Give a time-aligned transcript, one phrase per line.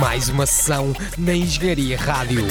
[0.00, 2.42] Mais uma sessão na Engenharia Rádio.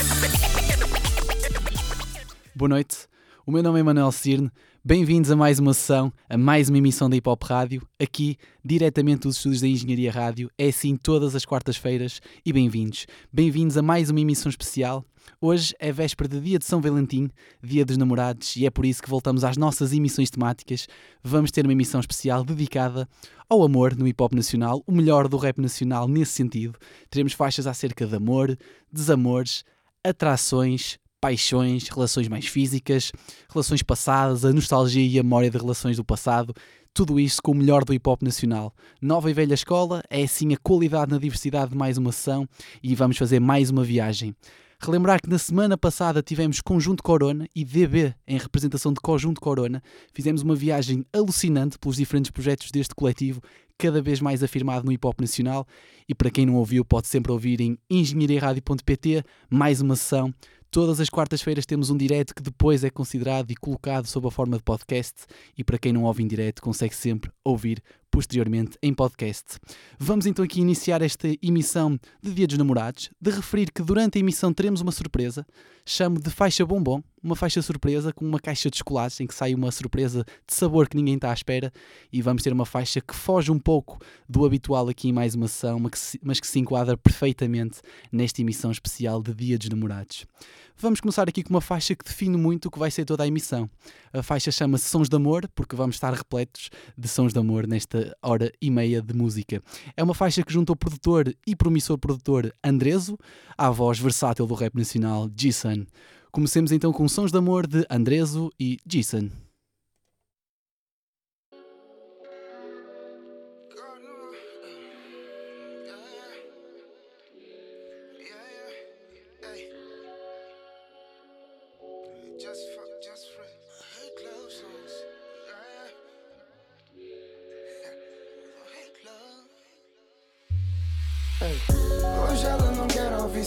[2.55, 3.07] Boa noite,
[3.45, 4.51] o meu nome é Manuel Cirne.
[4.85, 9.21] Bem-vindos a mais uma sessão, a mais uma emissão da Hip Hop Rádio, aqui, diretamente
[9.21, 10.51] dos estúdios da Engenharia Rádio.
[10.57, 13.07] É assim todas as quartas-feiras e bem-vindos.
[13.31, 15.05] Bem-vindos a mais uma emissão especial.
[15.39, 17.29] Hoje é véspera de dia de São Valentim,
[17.61, 20.87] dia dos namorados, e é por isso que voltamos às nossas emissões temáticas.
[21.23, 23.07] Vamos ter uma emissão especial dedicada
[23.49, 26.77] ao amor no hip hop nacional, o melhor do rap nacional nesse sentido.
[27.09, 28.57] Teremos faixas acerca de amor,
[28.91, 29.63] desamores,
[30.03, 33.11] atrações, paixões, relações mais físicas,
[33.49, 36.53] relações passadas, a nostalgia e a memória de relações do passado,
[36.93, 38.73] tudo isto com o melhor do hip hop nacional.
[39.01, 42.47] Nova e velha escola, é assim a qualidade na diversidade de mais uma sessão
[42.83, 44.35] e vamos fazer mais uma viagem.
[44.79, 49.81] Relembrar que na semana passada tivemos Conjunto Corona e DB em representação de Conjunto Corona.
[50.13, 53.41] Fizemos uma viagem alucinante pelos diferentes projetos deste coletivo,
[53.77, 55.67] cada vez mais afirmado no hip hop nacional.
[56.07, 60.33] E para quem não ouviu, pode sempre ouvir em engenhariaradio.pt mais uma sessão
[60.73, 64.57] Todas as quartas-feiras temos um direto que depois é considerado e colocado sob a forma
[64.57, 67.79] de podcast e para quem não ouve em direto consegue sempre ouvir
[68.13, 69.57] posteriormente em podcast.
[69.97, 74.21] Vamos então aqui iniciar esta emissão de Dia dos Namorados, de referir que durante a
[74.21, 75.43] emissão teremos uma surpresa,
[75.83, 79.55] chamo de faixa bombom, uma faixa surpresa com uma caixa de chocolates em que sai
[79.55, 81.73] uma surpresa de sabor que ninguém está à espera
[82.11, 83.97] e vamos ter uma faixa que foge um pouco
[84.29, 85.79] do habitual aqui em mais uma sessão,
[86.21, 90.27] mas que se enquadra perfeitamente nesta emissão especial de Dia dos Namorados.
[90.75, 93.27] Vamos começar aqui com uma faixa que define muito o que vai ser toda a
[93.27, 93.69] emissão.
[94.11, 98.02] A faixa chama-se Sons de Amor, porque vamos estar repletos de sons de amor nesta
[98.21, 99.61] hora e meia de música.
[99.95, 103.17] É uma faixa que junta o produtor e promissor produtor Andreso
[103.57, 105.85] à voz versátil do rap nacional Jason.
[106.31, 109.29] Comecemos então com Sons de Amor de Andreso e Jason.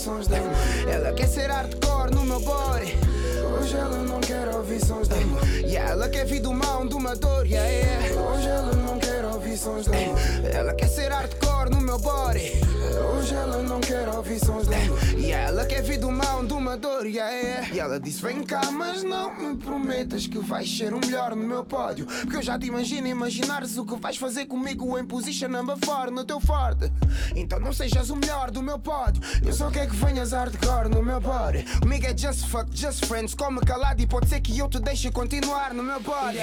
[0.07, 0.55] Sons de amor.
[0.89, 2.97] Ela quer ser hardcore no meu body.
[3.59, 5.43] Hoje ela não quer ouvir sons de amor.
[5.67, 7.45] E ela quer vir do mal de uma dor.
[7.45, 8.21] Yeah, yeah.
[8.21, 8.86] Hoje ela não
[9.57, 9.87] ouvir sons.
[10.53, 12.53] Ela quer ser hardcore no meu body.
[13.15, 14.99] Hoje ela não quer ouvir sons amor.
[15.17, 17.07] E ela quer vir do mal de uma dor.
[17.07, 17.69] Yeah, yeah.
[17.75, 21.47] E ela disse: Vem cá, mas não me prometas que vais ser o melhor no
[21.47, 22.07] meu pódio.
[22.07, 26.11] Porque eu já te imagino imaginares o que vais fazer comigo em position number 4
[26.11, 26.91] no teu forte.
[27.35, 29.23] Então não sejas o melhor do meu pódio.
[29.45, 31.65] Eu só quero que venhas hardcore no meu body.
[31.81, 33.35] Comigo é just fuck, just friends.
[33.35, 36.39] Come calado e pode ser que eu te deixe continuar no meu body.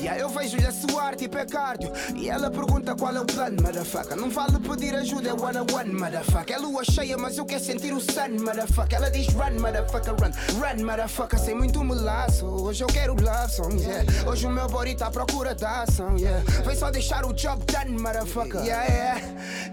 [0.00, 1.90] E aí eu vejo-lhe a suar tipo é cardio.
[2.14, 4.16] E ela pergunta qual é o plano, motherfucker.
[4.16, 6.56] Não vale pedir ajuda, é one on one, motherfucker.
[6.56, 8.98] É lua cheia, mas eu quero sentir o sun, motherfucker.
[8.98, 10.30] Ela diz run, motherfucker, run,
[10.60, 11.38] run, motherfucker.
[11.38, 12.46] Sem muito melaço.
[12.46, 14.30] Hoje eu quero love songs, yeah.
[14.30, 16.42] Hoje o meu body tá à procura da ação, yeah.
[16.64, 18.60] Vem só deixar o job done, motherfucker.
[18.60, 19.20] Yeah, yeah.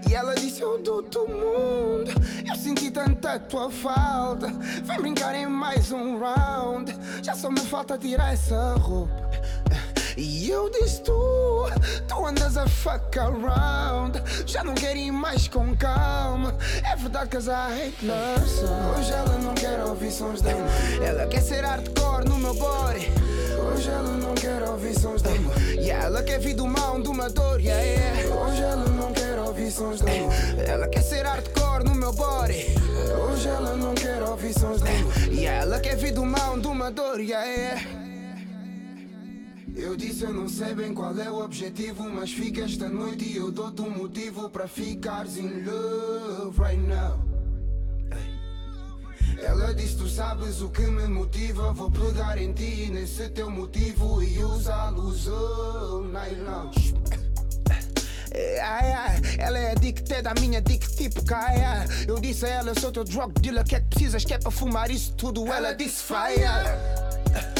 [0.08, 2.10] E ela disse: Eu dou-te o mundo.
[2.48, 4.48] Eu senti tanta tua falta.
[4.84, 6.96] Vem brincar em mais um round.
[7.22, 9.30] Já só me falta tirar essa roupa.
[10.16, 11.66] E eu disse tu,
[12.08, 14.20] tu andas a fuck around.
[14.46, 16.54] Já não quero ir mais com calma.
[16.84, 20.68] É verdade que I hate love Hoje ela não quer ouvir sons de amor.
[21.02, 23.08] Ela quer ser hardcore no meu body.
[23.58, 25.54] Hoje ela não quer ouvir sons de amor.
[25.78, 28.34] E ela quer vir do mal de uma dor yeah, yeah.
[28.34, 30.32] Hoje ela não quer ouvir sons de amor.
[30.66, 32.66] Ela quer ser hardcore no meu body.
[33.28, 35.12] Hoje ela não quer ouvir sons de amor.
[35.30, 37.99] E ela quer vir do mal de uma dor yeah, yeah.
[39.76, 43.36] Eu disse eu não sei bem qual é o objetivo Mas fica esta noite e
[43.36, 47.18] eu dou-te um motivo Para ficares in love right now
[49.38, 54.22] Ela disse tu sabes o que me motiva Vou pegar em ti nesse teu motivo
[54.22, 56.70] E usá-los all night long
[58.32, 61.84] Ai, ai, ela é addicted à minha dick tipo caia.
[62.06, 64.38] Eu disse a ela, eu sou teu drug dealer, que é que precisas que é
[64.38, 65.46] para fumar isso tudo?
[65.48, 67.59] Ela disse fire.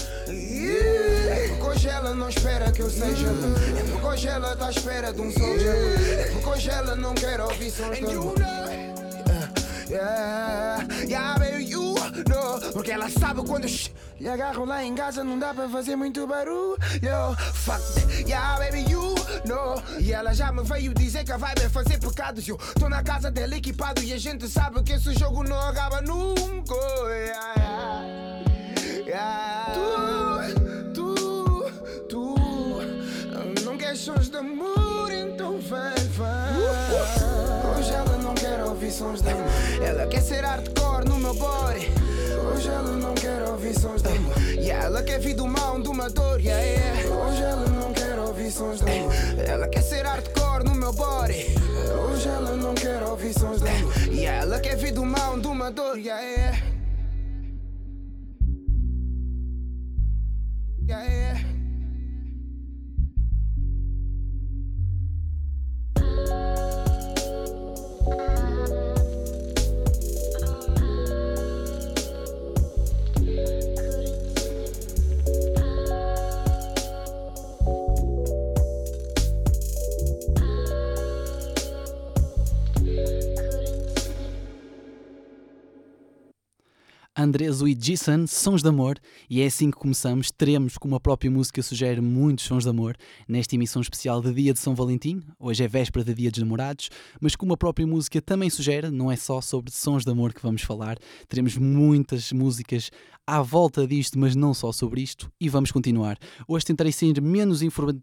[0.69, 3.27] É porque hoje ela não espera que eu seja.
[3.79, 5.75] É porque hoje ela tá à espera de um soldier.
[6.19, 8.05] É porque hoje ela não quer ouvir sons de
[9.91, 11.95] Yeah, yeah, baby, you
[12.29, 12.61] know.
[12.73, 13.67] Porque ela sabe quando
[14.21, 16.77] lhe agarro lá em casa Não dá para fazer muito barulho.
[17.55, 17.83] Fuck.
[17.95, 19.17] That, yeah, baby, you
[19.47, 19.83] know.
[19.99, 23.33] E ela já me veio dizer que vai me fazer pecados Eu tô na casa
[23.33, 26.75] dela equipado E a gente sabe que esse jogo não acaba nunca.
[27.09, 28.41] Yeah, yeah.
[29.07, 30.30] Yeah.
[33.97, 37.77] Sons de amor, então vem, vem.
[37.77, 39.49] Hoje ela não quer ouvir sons de amor.
[39.85, 41.89] Ela quer ser hardcore no meu body.
[42.53, 44.37] Hoje ela não quer ouvir sons de amor.
[44.59, 47.15] E ela quer vir do mal, de uma dor, yeah, yeah.
[47.15, 49.13] Hoje ela não quer ouvir sons de amor.
[49.45, 51.47] Ela quer ser hardcore no meu body.
[52.11, 53.93] Hoje ela não quer ouvir sons de amor.
[54.11, 56.70] E ela quer vir do mal, de uma dor, yeah, yeah.
[87.31, 88.99] Andreso e Jason, Sons de Amor,
[89.29, 90.33] e é assim que começamos.
[90.33, 92.97] Teremos, como a própria música sugere, muitos sons de amor
[93.29, 95.23] nesta emissão especial de Dia de São Valentim.
[95.39, 96.91] Hoje é véspera de Dia dos Namorados,
[97.21, 100.43] mas como a própria música também sugere, não é só sobre sons de amor que
[100.43, 100.99] vamos falar.
[101.29, 102.91] Teremos muitas músicas
[103.25, 106.19] à volta disto, mas não só sobre isto, e vamos continuar.
[106.49, 108.03] Hoje tentarei ser menos informativo,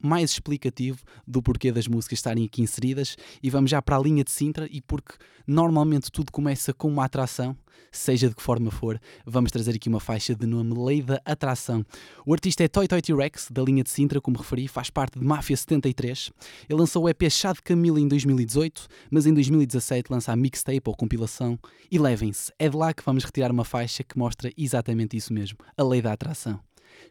[0.00, 4.22] mais explicativo do porquê das músicas estarem aqui inseridas, e vamos já para a linha
[4.22, 5.14] de Sintra, e porque
[5.46, 7.56] normalmente tudo começa com uma atração,
[7.90, 11.84] seja de que forma for, vamos trazer aqui uma faixa de nome Lei da Atração.
[12.24, 15.24] O artista é Toy Toy T-Rex, da linha de Sintra, como referi, faz parte de
[15.24, 16.30] Máfia 73.
[16.68, 20.82] Ele lançou o EP Chá de Camila em 2018, mas em 2017 lança a mixtape
[20.84, 21.58] ou compilação
[21.90, 22.52] Elevem-se.
[22.58, 26.02] É de lá que vamos retirar uma faixa que mostra exatamente isso mesmo, a Lei
[26.02, 26.60] da Atração.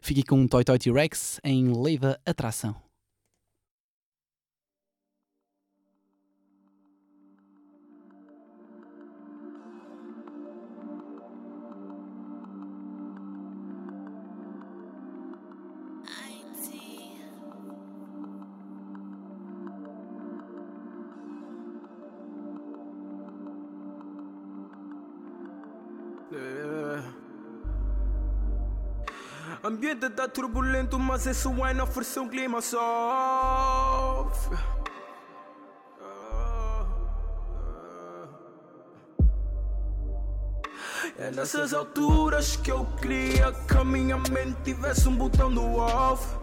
[0.00, 2.85] Fique com um Toy Toy T-Rex em Lei da Atração.
[29.86, 34.50] Ambiente tá turbulento, mas esse wine oferece um clima soft.
[41.16, 46.36] É nessas alturas que eu queria que a minha mente tivesse um botão do off.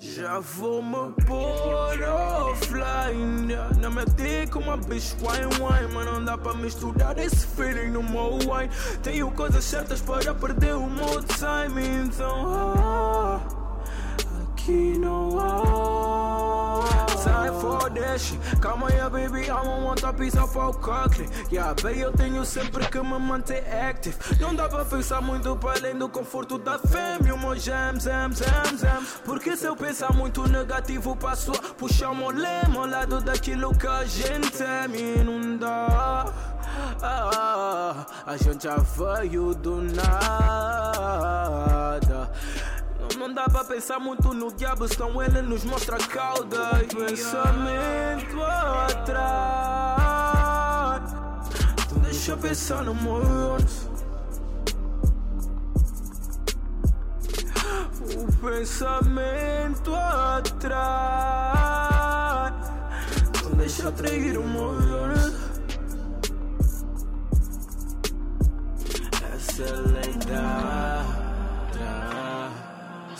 [0.00, 3.74] Já vou me pôr offline yeah.
[3.80, 8.02] Não meti com uma bitch wine wine Mas não dá pra misturar esse feeling no
[8.02, 8.70] meu wine
[9.02, 12.46] Tenho coisas certas para perder o meu time Então
[12.78, 13.40] ah,
[14.52, 15.77] aqui não há
[18.18, 22.12] Shit Calma aí baby, I don't want a piece of our cocktail Yeah baby, eu
[22.12, 24.16] tenho sempre que me manter active.
[24.40, 27.34] Não dá pra pensar muito para além do conforto da fêmea.
[27.34, 32.10] O meu jam, jam, jam, jam Porque se eu pensar muito negativo passo a puxar
[32.10, 36.26] o lema Ao lado daquilo que a gente teme Não dá
[37.02, 41.77] ah, A gente já veio do nada
[43.28, 46.82] não dá pra pensar muito no diabo, senão ele nos mostra a cauda.
[46.88, 48.42] Pensamento
[48.88, 49.42] atrás.
[51.84, 53.66] Então deixa eu pensar no mundo.
[58.16, 60.88] O pensamento atrás.
[63.28, 64.88] Então deixa eu atrair o mundo.
[69.34, 71.27] Essa é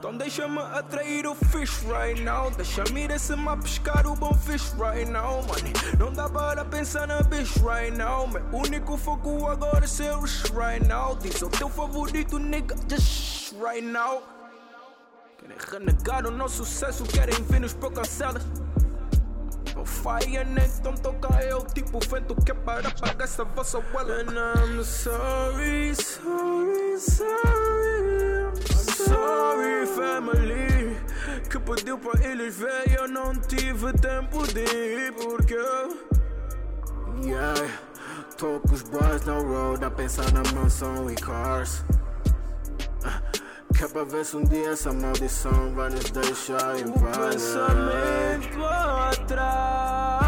[0.00, 2.50] Então deixa-me atrair o fish right now.
[2.50, 7.06] Deixa-me ir se a pescar o bom fish right now Money, não dá para pensar
[7.06, 8.26] na bitch right now.
[8.26, 10.24] Meu único foco agora é ser o
[10.58, 11.14] right now.
[11.16, 14.22] Diz o teu favorito nigga, just right now.
[15.36, 18.42] Querem renegar o nosso sucesso, querem ver nos pro cancelas
[19.76, 24.22] no fire net, então toca eu tipo vento que é para apagar essa vossa wella.
[24.22, 28.29] And I'm sorry, sorry, sorry
[29.04, 30.96] sorry family
[31.48, 35.56] Que pediu para eles ver eu não tive tempo de ir Porque
[37.22, 37.70] Yeah
[38.36, 41.84] Tô com os boys na road a pensar na mansão e cars
[43.80, 47.16] que é pra ver se um dia essa maldição vai nos deixar em paz.
[47.34, 48.62] Pensamento
[49.08, 50.20] atrás.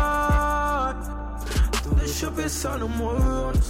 [1.99, 3.61] Deixa eu pensar no mundo.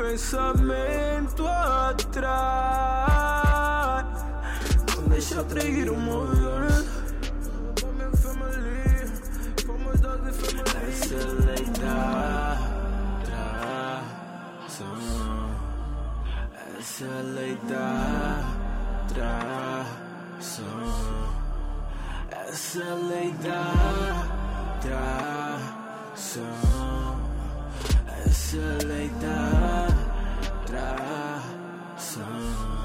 [0.00, 2.24] Pensamento atrás.
[4.96, 6.26] Não deixa trair o meu
[7.76, 9.06] For my family,
[9.66, 10.64] for my dogs and family.
[10.88, 11.94] Aceleita,
[16.78, 17.86] Aceleita,
[19.14, 20.64] tração.
[22.48, 23.60] Aceleita,
[24.80, 26.40] tração.
[28.26, 29.59] Aceleita,
[30.70, 32.79] tração.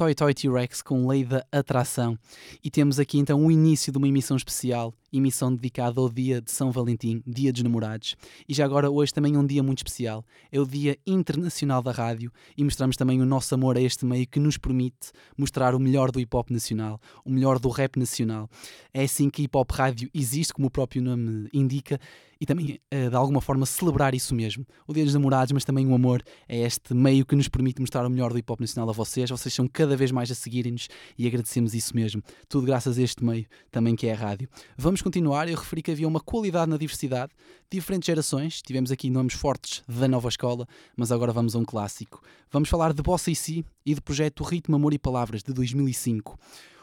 [0.00, 2.18] Toy Toy T-Rex com Lei da Atração.
[2.64, 6.50] E temos aqui então o início de uma emissão especial, emissão dedicada ao dia de
[6.50, 8.16] São Valentim, Dia dos Namorados.
[8.48, 10.24] E já agora, hoje também é um dia muito especial.
[10.50, 14.26] É o Dia Internacional da Rádio e mostramos também o nosso amor a este meio
[14.26, 18.48] que nos permite mostrar o melhor do hip hop nacional, o melhor do rap nacional.
[18.94, 22.00] É assim que hip hop rádio existe, como o próprio nome indica,
[22.40, 24.66] e também eh, de alguma forma celebrar isso mesmo.
[24.86, 28.06] O Dia dos Namorados, mas também o amor é este meio que nos permite mostrar
[28.06, 29.28] o melhor do hip hop nacional a vocês.
[29.28, 32.22] Vocês são cada vez mais a seguirem-nos e agradecemos isso mesmo.
[32.48, 34.48] Tudo graças a este meio também que é a rádio.
[34.76, 35.48] Vamos continuar.
[35.48, 37.32] Eu referi que havia uma qualidade na diversidade,
[37.70, 38.62] diferentes gerações.
[38.62, 40.66] Tivemos aqui nomes fortes da nova escola,
[40.96, 42.22] mas agora vamos a um clássico.
[42.50, 46.38] Vamos falar de Bossa e Si e do projeto Ritmo, Amor e Palavras de 2005.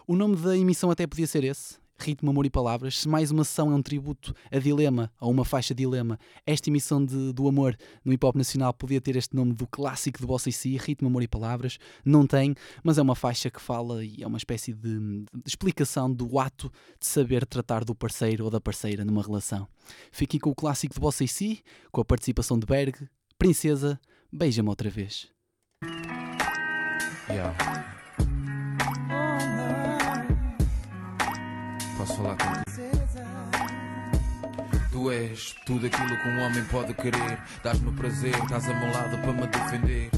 [0.08, 3.00] O nome da emissão até podia ser esse, Ritmo, Amor e Palavras.
[3.00, 7.04] Se mais uma sessão é um tributo a Dilema, a uma faixa Dilema, esta emissão
[7.04, 10.50] de, do amor no hip hop nacional podia ter este nome do clássico de Bossa
[10.50, 11.78] e Si, Ritmo, Amor e Palavras.
[12.06, 16.12] Não tem, mas é uma faixa que fala e é uma espécie de, de explicação
[16.12, 19.68] do ato de saber tratar do parceiro ou da parceira numa relação.
[20.12, 24.00] Fiquem com o clássico de Bossa e Si, com a participação de Berg, Princesa,
[24.32, 25.28] beija-me outra vez.
[27.30, 27.97] Yeah.
[32.08, 32.64] Posso falar contigo?
[34.92, 37.40] Tu és tudo aquilo que um homem pode querer.
[37.62, 40.10] Dás-me prazer, estás a meu lado para me defender.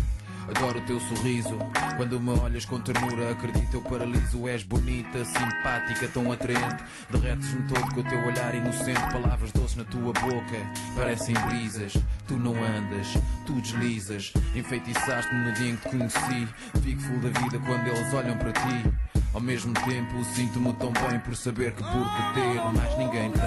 [0.48, 1.60] Adoro o teu sorriso,
[1.96, 4.48] quando me olhas com ternura, acredito eu paraliso.
[4.48, 6.84] És bonita, simpática, tão atraente.
[7.10, 9.01] Derretes-me todo com o teu olhar inocente.
[9.12, 10.58] Palavras doces na tua boca,
[10.96, 11.93] parecem brisas.
[12.27, 13.08] Tu não andas,
[13.46, 14.31] tu deslizas.
[14.55, 16.48] Enfeitiçaste-me no dia em que te conheci.
[16.81, 19.09] Fico full da vida quando eles olham para ti.
[19.32, 23.42] Ao mesmo tempo, sinto-me tão bem por saber que por te ter, mais ninguém tem.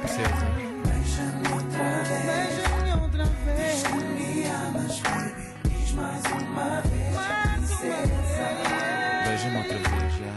[0.00, 0.46] Princesa.
[9.24, 10.34] Beija-me outra vez, já.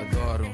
[0.00, 0.50] Adoro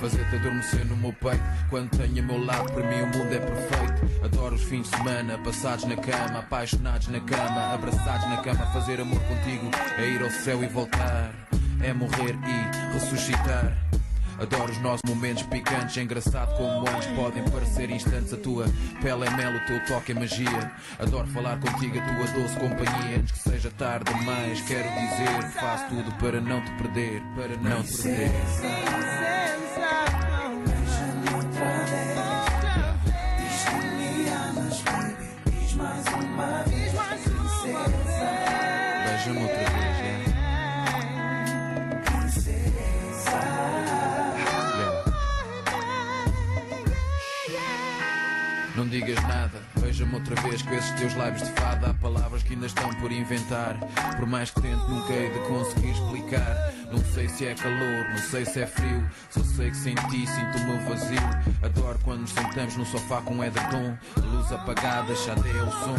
[0.00, 3.38] fazer-te adormecer no meu peito Quando tenho a meu lado, para mim o mundo é
[3.38, 8.66] perfeito Adoro os fins de semana, passados na cama Apaixonados na cama, abraçados na cama
[8.72, 11.32] Fazer amor contigo é ir ao céu e voltar
[11.80, 13.72] É morrer e ressuscitar
[14.38, 18.34] Adoro os nossos momentos picantes, é engraçado como antes podem parecer instantes.
[18.34, 18.66] A tua
[19.00, 20.72] pele é mel, o teu toque é magia.
[20.98, 23.16] Adoro falar contigo, a tua doce companhia.
[23.16, 27.82] Antes que seja tarde demais, quero dizer faço tudo para não te perder, para não
[27.82, 28.30] te perder.
[49.00, 51.90] Digas nada, beija-me outra vez com esses teus lábios de fada.
[51.90, 53.76] Há palavras que ainda estão por inventar.
[54.16, 56.72] Por mais que tente, nunca hei de conseguir explicar.
[56.90, 59.06] Não sei se é calor, não sei se é frio.
[59.28, 61.18] Só sei que sem ti sinto-me vazio.
[61.62, 63.98] Adoro quando nos sentamos no sofá com edredom.
[64.16, 65.96] Luz apagada, chateia o som.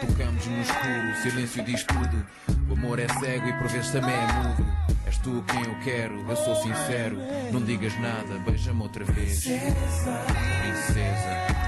[0.00, 2.26] Tocamos no escuro, o silêncio diz tudo.
[2.70, 4.66] O amor é cego e por vezes também é mudo.
[5.04, 7.18] És tu quem eu quero, eu sou sincero.
[7.52, 9.42] Não digas nada, beija-me outra vez.
[10.62, 11.67] Princesa.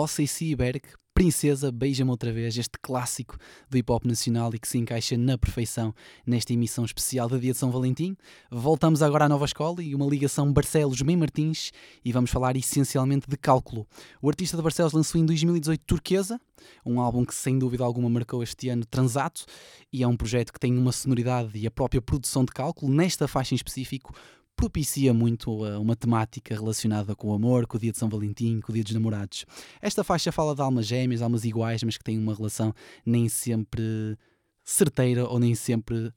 [0.00, 0.80] Bossa e Seaberg,
[1.12, 3.36] Princesa, Beija-me Outra Vez, este clássico
[3.68, 5.94] do hip hop nacional e que se encaixa na perfeição
[6.26, 8.16] nesta emissão especial da Dia de São Valentim.
[8.50, 11.70] Voltamos agora à nova escola e uma ligação Barcelos-Bem Martins
[12.02, 13.86] e vamos falar essencialmente de cálculo.
[14.22, 16.40] O artista de Barcelos lançou em 2018 Turquesa,
[16.82, 19.44] um álbum que sem dúvida alguma marcou este ano Transato
[19.92, 23.28] e é um projeto que tem uma sonoridade e a própria produção de cálculo, nesta
[23.28, 24.14] faixa em específico,
[24.60, 28.70] propicia muito uma temática relacionada com o amor, com o dia de São Valentim, com
[28.70, 29.46] o dia dos namorados.
[29.80, 32.74] Esta faixa fala de almas gêmeas, almas iguais, mas que têm uma relação
[33.04, 34.18] nem sempre
[34.62, 36.12] certeira ou nem sempre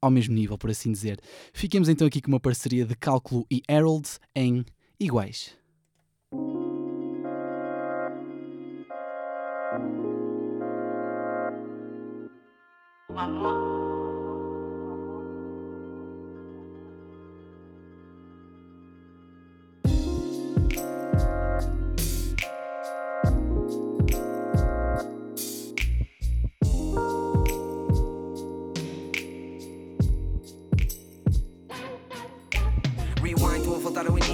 [0.00, 1.20] ao mesmo nível, por assim dizer.
[1.52, 4.64] Fiquemos então aqui com uma parceria de Cálculo e Harold em
[4.98, 5.56] Iguais.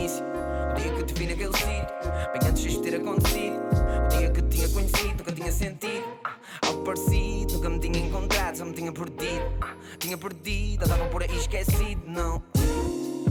[0.08, 0.24] início.
[0.70, 1.86] O dia que te vi naquele sítio,
[2.32, 3.60] bem antes de ter acontecido.
[4.04, 6.04] O dia que te tinha conhecido, nunca tinha sentido.
[6.24, 6.36] Ah,
[6.66, 9.44] algo parecido, nunca me tinha encontrado, só me tinha perdido.
[9.60, 12.42] Ah, tinha perdido, andava por aí esquecido, não.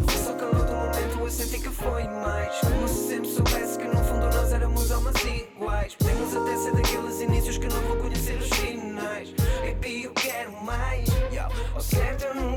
[0.05, 2.59] Foi só calor do momento, eu senti que foi mais.
[2.59, 5.95] Como se sempre soubesse que no fundo nós éramos almas iguais.
[5.95, 9.33] Podemos até ser daqueles inícios que não vou conhecer os finais.
[9.85, 11.07] e eu quero mais.
[11.73, 12.56] Ao certo é eu nunca.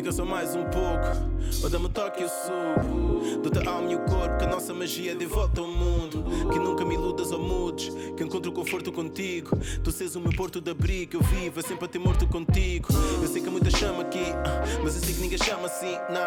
[0.00, 1.29] Fica só mais um pouco
[1.62, 5.14] ou dá-me toque eu subo Do teu alma e o corpo que a nossa magia
[5.14, 6.24] de volta ao mundo.
[6.50, 9.58] Que nunca me iludas ou mudes Que encontro conforto contigo.
[9.82, 12.88] Tu seres o meu porto de abrigo Eu vivo sempre a ter morto contigo.
[13.20, 14.32] Eu sei que muita chama aqui
[14.82, 16.26] Mas eu sei que ninguém chama assim nah.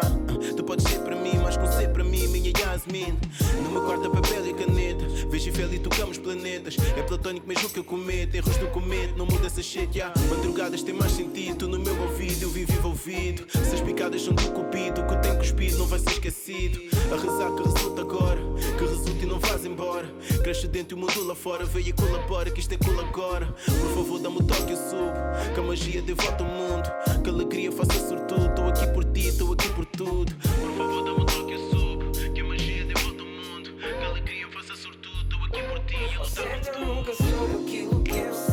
[0.56, 3.18] Tu podes ser para mim, mas com ser para mim Minha Yasmin.
[3.62, 6.76] No meu quarto é papel e caneta Vejo e tocamos planetas.
[6.96, 10.14] É platónico mesmo que eu cometo Erros do comete, não muda essa shit yeah.
[10.30, 13.44] Madrugadas tem mais sentido No meu ouvido eu vivo envolvido.
[13.50, 16.80] Se as picadas são do cupido Que tem cuspido não vai ser esquecido.
[17.10, 18.40] A rezar que resulta agora,
[18.78, 20.06] que resulta e não vais embora.
[20.42, 23.46] Cresce dentro e o mundo lá fora, veio e colabora, que isto é cool agora.
[23.46, 25.54] Por favor, dá-me o toque, eu subo.
[25.54, 26.90] Que a magia dê volta ao mundo,
[27.22, 28.46] que a alegria faça sortudo.
[28.46, 30.34] Estou aqui por ti, estou aqui por tudo.
[30.34, 32.32] Por favor, dá-me o toque, eu subo.
[32.34, 35.20] Que a magia dê volta ao mundo, que a alegria faça sortudo.
[35.22, 36.86] Estou aqui por ti, eu lutar por tudo.
[36.86, 38.43] nunca soube aquilo que eu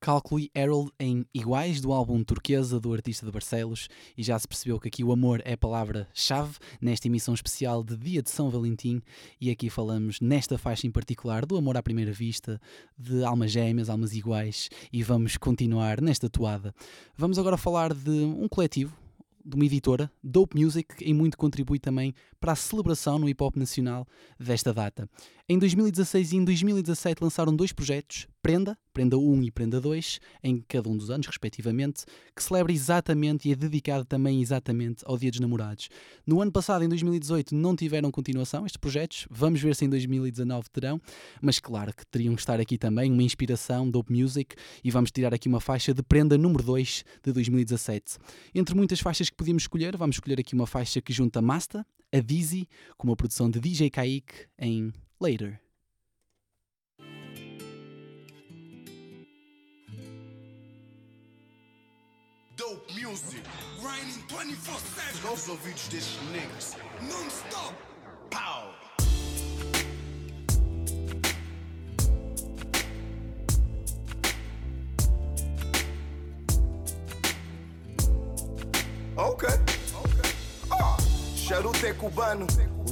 [0.00, 3.86] Cálculo e Harold em Iguais, do álbum Turquesa, do artista de Barcelos,
[4.16, 7.98] e já se percebeu que aqui o amor é a palavra-chave nesta emissão especial de
[7.98, 9.02] Dia de São Valentim,
[9.38, 12.58] e aqui falamos nesta faixa em particular do amor à primeira vista,
[12.98, 16.74] de almas gêmeas, almas iguais, e vamos continuar nesta toada.
[17.14, 18.96] Vamos agora falar de um coletivo,
[19.44, 23.42] de uma editora, Dope Music, que em muito contribui também para a celebração no hip
[23.42, 24.06] hop nacional
[24.38, 25.08] desta data.
[25.48, 30.64] Em 2016 e em 2017 lançaram dois projetos, Prenda, Prenda 1 e Prenda 2, em
[30.66, 35.30] cada um dos anos, respectivamente, que celebra exatamente e é dedicado também exatamente ao Dia
[35.30, 35.90] dos Namorados.
[36.26, 40.70] No ano passado, em 2018, não tiveram continuação estes projetos, vamos ver se em 2019
[40.70, 41.00] terão,
[41.42, 45.34] mas claro que teriam que estar aqui também uma inspiração Dope Music e vamos tirar
[45.34, 48.16] aqui uma faixa de Prenda número 2 de 2017.
[48.54, 52.20] Entre muitas faixas que podíamos escolher, vamos escolher aqui uma faixa que junta Masta, a
[52.20, 55.60] Dizzy, com uma produção de DJ Kaique em Later.
[63.10, 63.42] Music,
[63.80, 67.74] grinding 24-7 aos ouvidos destes negros, non-stop,
[68.30, 68.70] pow!
[79.16, 79.48] Ok.
[80.70, 80.96] Ah,
[81.36, 82.46] charuto é cubano,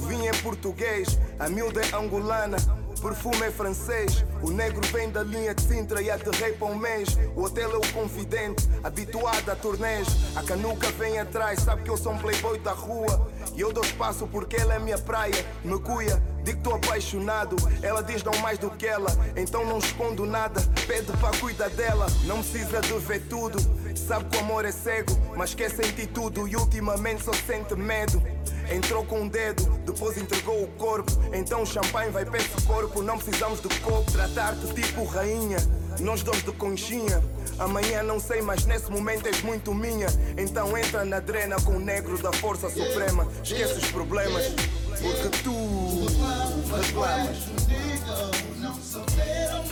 [0.05, 2.57] vinho é português, a miúda é angolana.
[2.99, 7.17] Perfume é francês, o negro vem da linha de Sintra e aterrei para um mês.
[7.33, 10.07] O hotel é o confidente, habituado a turnês.
[10.35, 13.31] A canuca vem atrás, sabe que eu sou um playboy da rua.
[13.55, 16.21] E eu dou espaço porque ela é minha praia, me cuia.
[16.43, 19.09] Digo que tô apaixonado, ela diz não mais do que ela.
[19.35, 22.05] Então não escondo nada, pede para cuidar dela.
[22.25, 23.57] Não precisa de ver tudo,
[23.95, 28.21] sabe que o amor é cego, mas quer sentir tudo e ultimamente só sente medo.
[28.71, 31.11] Entrou com um dedo, depois entregou o corpo.
[31.33, 33.01] Então o champanhe vai para esse corpo.
[33.01, 35.57] Não precisamos de copo, tratar-te tipo rainha.
[35.99, 37.21] Nós dois de conchinha.
[37.57, 40.07] Amanhã não sei, mas nesse momento és muito minha.
[40.37, 43.27] Então entra na drena com o negro da força suprema.
[43.43, 44.45] Esquece os problemas,
[45.01, 46.05] porque tu
[46.77, 47.37] reclamas.
[48.59, 49.63] Não souberam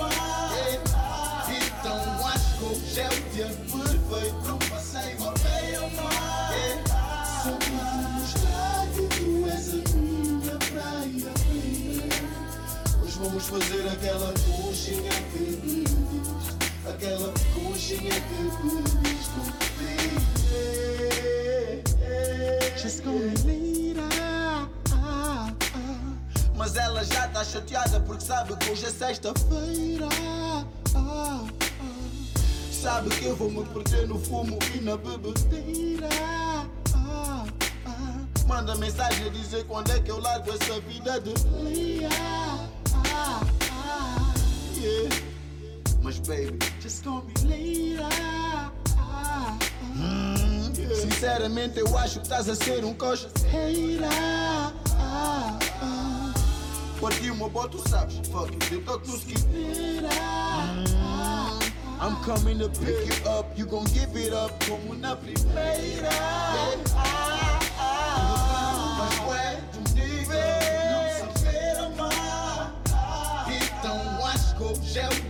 [3.32, 4.67] que o
[13.38, 15.96] vamos fazer aquela conchinha que pediste.
[16.90, 18.20] Aquela conchinha que
[18.62, 19.38] pediste.
[19.78, 20.24] baby.
[22.78, 23.98] Just gonna lead
[26.56, 30.10] Mas ela já tá chateada porque sabe que hoje é sexta-feira.
[30.20, 31.46] Ah, ah.
[32.72, 36.10] Sabe que eu vou me perder no fumo e na bebedeira.
[36.22, 37.46] Ah, ah.
[38.48, 42.57] Manda mensagem a dizer quando é que eu largo essa vida de Lia.
[44.76, 45.10] Yeah.
[46.02, 48.10] Mas baby, just call me later.
[48.10, 49.58] Yeah.
[50.96, 54.08] Sinceramente eu acho que estás a ser um coxa hater.
[55.00, 56.34] Ah, ah.
[57.00, 60.10] Partiu uma bota, tu sabes, fuck it, eu toco no skipeira.
[62.00, 66.10] I'm coming to pick you up, you gon' give it up como na primeira.
[66.96, 67.37] Ah,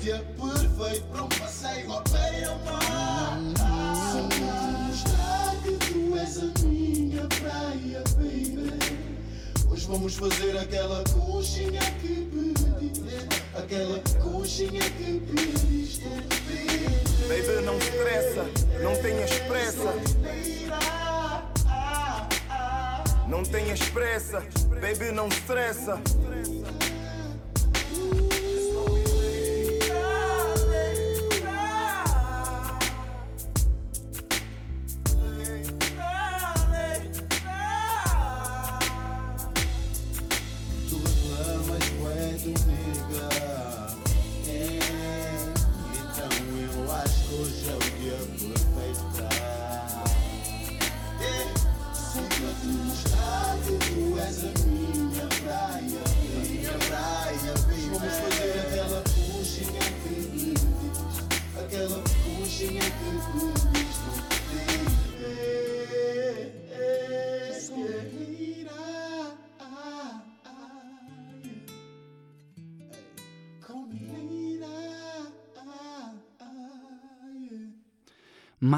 [0.08, 3.40] dia perfeito pra um passeio à beira-mar.
[4.10, 8.80] Só pra mostrar que tu és a minha praia, baby.
[9.70, 13.28] Hoje vamos fazer aquela conchinha que pediste.
[13.54, 16.08] Aquela conchinha que pediste.
[17.28, 18.46] Baby, não estressa,
[18.82, 19.94] não tenhas pressa.
[23.28, 24.40] Não tenhas pressa,
[24.80, 26.02] baby, não estressa.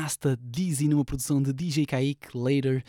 [0.10, 2.84] Masta Dizzy numa produção de DJ Kaique Later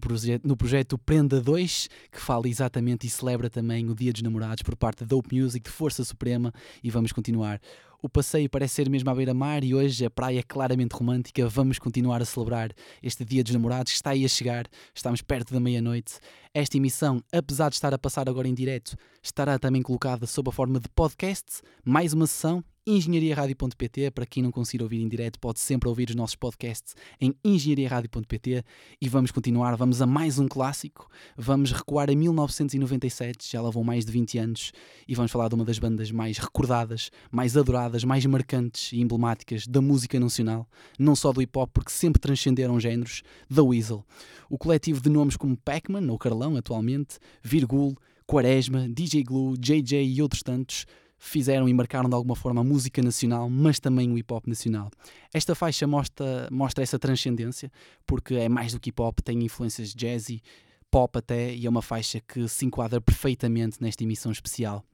[0.00, 4.64] proje no projeto Prenda 2 que fala exatamente e celebra também o Dia dos Namorados
[4.64, 7.60] por parte da Dope Music de Força Suprema e vamos continuar.
[8.04, 11.48] O passeio parece ser mesmo à beira-mar e hoje a praia é claramente romântica.
[11.48, 12.70] Vamos continuar a celebrar
[13.02, 14.66] este Dia dos Namorados que está aí a chegar.
[14.94, 16.18] Estamos perto da meia-noite.
[16.52, 20.52] Esta emissão, apesar de estar a passar agora em direto, estará também colocada sob a
[20.52, 21.62] forma de podcast.
[21.82, 24.10] Mais uma sessão engenhariaradio.pt.
[24.10, 28.62] Para quem não conseguir ouvir em direto, pode sempre ouvir os nossos podcasts em engenhariaradio.pt.
[29.00, 31.08] E vamos continuar, vamos a mais um clássico.
[31.36, 34.72] Vamos recuar a 1997, já lá vão mais de 20 anos,
[35.08, 39.00] e vamos falar de uma das bandas mais recordadas, mais adoradas entradas mais marcantes e
[39.00, 44.04] emblemáticas da música nacional, não só do hip hop, porque sempre transcenderam géneros, da Weasel.
[44.50, 50.20] O coletivo de nomes como Pac-Man, ou Carlão atualmente, Virgul, Quaresma, DJ Glue, JJ e
[50.20, 54.32] outros tantos fizeram e marcaram de alguma forma a música nacional, mas também o hip
[54.32, 54.90] hop nacional.
[55.32, 57.70] Esta faixa mostra, mostra essa transcendência,
[58.04, 60.42] porque é mais do que hip hop, tem influências jazzy,
[60.90, 64.84] pop até, e é uma faixa que se enquadra perfeitamente nesta emissão especial.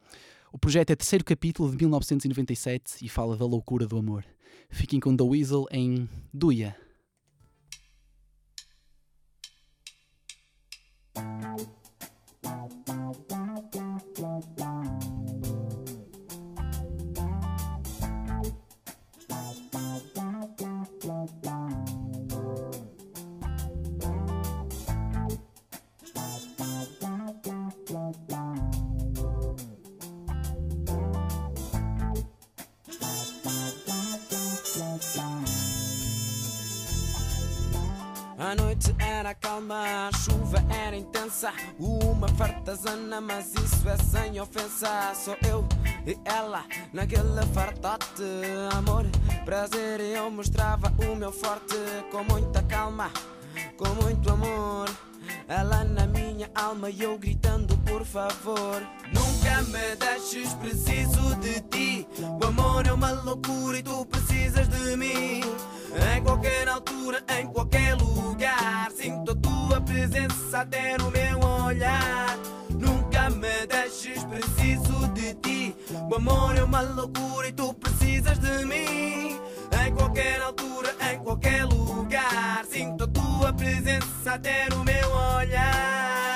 [0.53, 4.25] O projeto é terceiro capítulo de 1997 e fala da loucura do amor.
[4.69, 6.77] Fiquem com The Weasel em Duia.
[39.21, 41.53] Era calma, a chuva era intensa.
[41.79, 45.13] Uma fartazana, mas isso é sem ofensa.
[45.15, 45.67] Sou eu
[46.07, 48.25] e ela naquele fartote.
[48.75, 49.05] Amor,
[49.45, 51.77] prazer, eu mostrava o meu forte.
[52.11, 53.11] Com muita calma,
[53.77, 54.89] com muito amor.
[55.47, 58.83] Ela na minha alma e eu gritando por favor.
[59.13, 62.09] Nunca me deixes, preciso de ti.
[62.41, 65.43] O amor é uma loucura e tu precisas de mim.
[65.95, 68.91] Em qualquer altura, em qualquer lugar.
[68.93, 72.37] Sinto a tua presença até no meu olhar.
[72.71, 75.77] Nunca me deixes, preciso de ti.
[76.11, 79.39] O amor é uma loucura e tu precisas de mim.
[79.85, 82.65] Em qualquer altura, em qualquer lugar.
[82.71, 86.30] Sinto a tua presença até no meu olhar.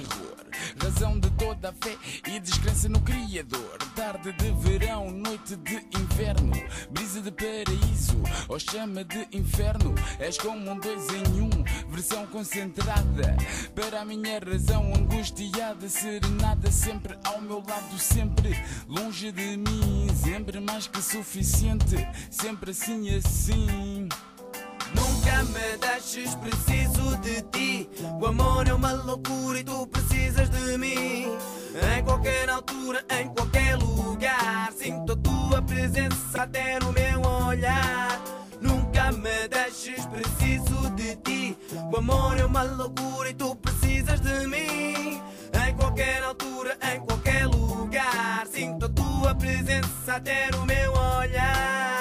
[0.00, 0.34] Terror.
[0.82, 3.78] Razão de toda a fé e descrença no Criador.
[3.94, 6.52] Tarde de verão, noite de inverno.
[6.90, 9.94] Brisa de paraíso ou chama de inferno.
[10.18, 11.50] És como um dois em um,
[11.88, 13.36] versão concentrada.
[13.74, 16.70] Para a minha razão angustiada, serenada.
[16.70, 18.50] Sempre ao meu lado, sempre
[18.88, 20.08] longe de mim.
[20.14, 21.96] Sempre mais que suficiente,
[22.30, 23.93] sempre assim, assim.
[25.52, 27.88] Me deixes, preciso de ti.
[28.20, 31.26] O amor é uma loucura e tu precisas de mim.
[31.96, 34.72] Em qualquer altura, em qualquer lugar.
[34.72, 38.20] Sinto a tua presença até no meu olhar.
[38.60, 41.58] Nunca me deixes, preciso de ti.
[41.92, 45.20] O amor é uma loucura e tu precisas de mim.
[45.66, 48.46] Em qualquer altura, em qualquer lugar.
[48.50, 51.93] Sinto a tua presença até no meu olhar.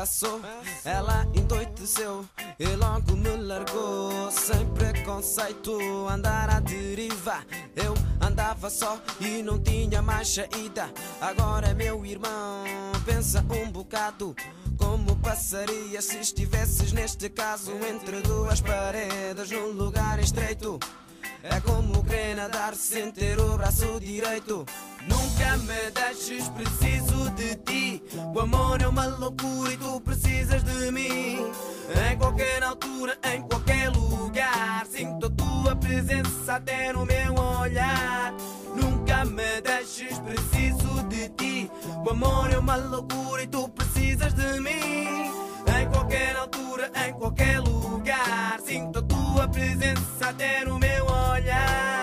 [0.00, 0.40] Passou,
[0.82, 2.24] ela endoideceu
[2.58, 4.30] e logo me largou.
[4.30, 7.44] Sem preconceito, andar à deriva.
[7.76, 10.90] Eu andava só e não tinha mais saída.
[11.20, 12.64] Agora é meu irmão,
[13.04, 14.34] pensa um bocado.
[14.78, 20.80] Como passaria se estivesses neste caso entre duas paredes num lugar estreito?
[21.42, 24.66] É como querer nadar sem ter o braço direito.
[25.08, 28.02] Nunca me deixes, preciso de ti.
[28.34, 31.50] O amor é uma loucura e tu precisas de mim.
[32.10, 34.86] Em qualquer altura, em qualquer lugar.
[34.86, 38.34] Sinto a tua presença até no meu olhar.
[38.76, 41.70] Nunca me deixes, preciso de ti.
[42.04, 45.32] O amor é uma loucura e tu precisas de mim.
[45.80, 48.60] Em qualquer altura, em qualquer lugar.
[48.62, 49.02] Sinto a
[49.40, 51.99] tua presença até no meu olhar.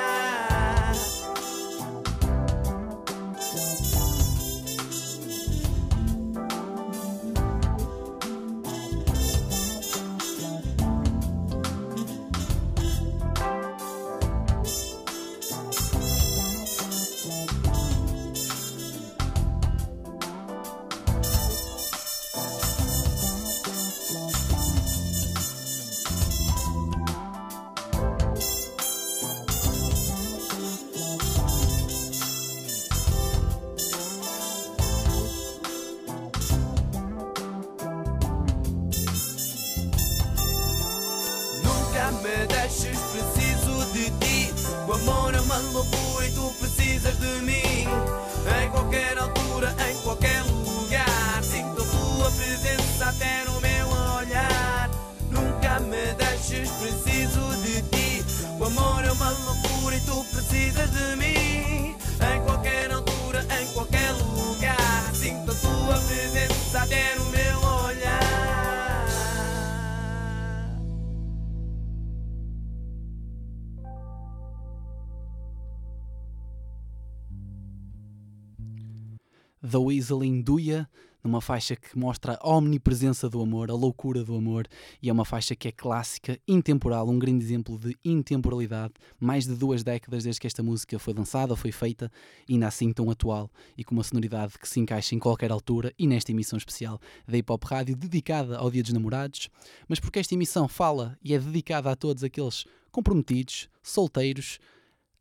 [44.99, 45.07] Ti.
[45.07, 45.36] O
[79.69, 80.89] The Weasel em Duya,
[81.21, 84.65] numa faixa que mostra a omnipresença do amor, a loucura do amor,
[85.01, 88.93] e é uma faixa que é clássica, intemporal, um grande exemplo de intemporalidade.
[89.19, 92.09] Mais de duas décadas desde que esta música foi lançada, foi feita,
[92.49, 96.07] ainda assim tão atual e com uma sonoridade que se encaixa em qualquer altura e
[96.07, 99.49] nesta emissão especial da Hip Hop Rádio, dedicada ao Dia dos Namorados,
[99.85, 104.59] mas porque esta emissão fala e é dedicada a todos aqueles comprometidos, solteiros,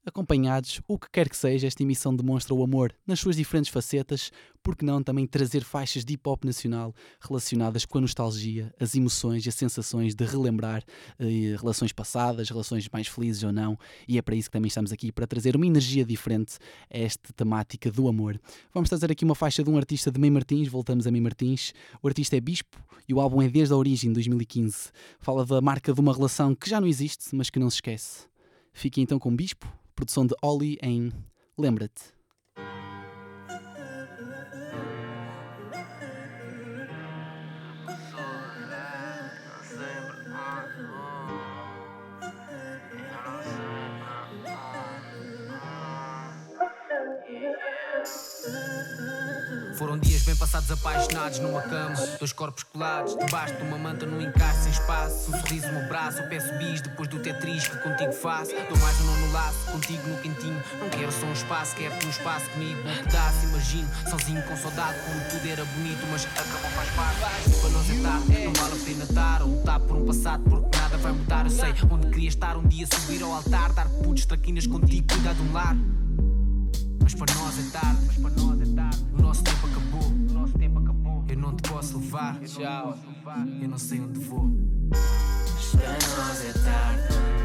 [0.06, 4.30] acompanhados, o que quer que seja, esta emissão demonstra o amor nas suas diferentes facetas,
[4.62, 9.44] porque não também trazer faixas de hip hop nacional relacionadas com a nostalgia, as emoções
[9.44, 10.82] e as sensações de relembrar
[11.18, 14.92] eh, relações passadas, relações mais felizes ou não, e é para isso que também estamos
[14.92, 16.56] aqui, para trazer uma energia diferente
[16.92, 18.40] a esta temática do amor.
[18.72, 21.72] Vamos trazer aqui uma faixa de um artista de Mei Martins, voltamos a Mei Martins,
[22.00, 24.90] o artista é Bispo e o álbum é desde a origem, 2015.
[25.18, 28.26] Fala da marca de uma relação que já não existe, mas que não se esquece.
[28.72, 29.66] Fiquem então com Bispo,
[29.96, 31.10] produção de Oli em
[31.58, 32.15] Lembra-te.
[49.76, 54.22] Foram dias bem passados apaixonados numa cama Dois corpos colados, debaixo de uma manta num
[54.22, 55.30] encaixe sem espaço.
[55.30, 58.52] Um sorriso no braço, eu peço bis depois do tetris que contigo faço.
[58.52, 62.08] Dou mais um nono laço, contigo no quentinho Não quero só um espaço, quero um
[62.08, 62.80] espaço comigo.
[62.80, 67.70] Um pedaço, imagino, sozinho com saudade Como tudo era bonito, mas acabou faz parte Para
[67.70, 70.96] nós é tarde, não vale a pena estar A lutar por um passado, porque nada
[70.96, 71.44] vai mudar.
[71.44, 75.34] Eu sei onde queria estar, um dia subir ao altar Dar putos traquinas contigo, cuidar
[75.34, 75.76] de um lar
[77.06, 79.06] mas para nós é tarde, mas para nós é tarde.
[79.16, 81.24] O nosso tempo acabou, o nosso tempo acabou.
[81.28, 82.98] Eu não te posso levar, tchau.
[83.62, 84.50] Eu não sei onde vou.
[84.90, 87.02] Mas para nós é tarde,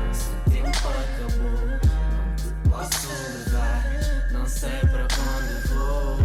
[0.08, 1.62] nosso tempo acabou.
[1.70, 6.18] Não te posso levar, não sei para onde vou.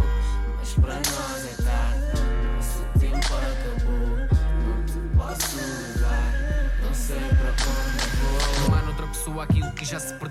[0.57, 2.05] Mas para nós é tarde,
[2.55, 4.17] nosso tempo acabou.
[4.65, 6.33] Não te posso levar,
[6.83, 8.67] não sei para onde vou.
[8.67, 10.26] Não há noutra pessoa aquilo que já se perdeu.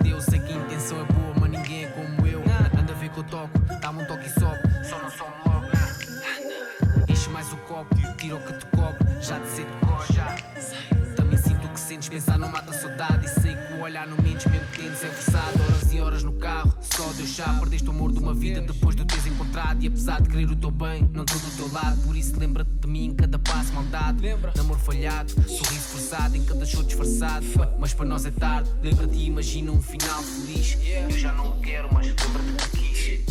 [19.97, 21.97] Apesar de querer o teu bem, não estou do teu lado.
[22.03, 24.21] Por isso lembra-te de mim em cada passo maldado.
[24.55, 27.47] Namoro falhado, sorriso forçado, em cada show disfarçado.
[27.79, 30.77] Mas para nós é tarde, lembra-te e imagina um final feliz.
[30.85, 33.25] Eu já não o quero, mas lembra-te que quis.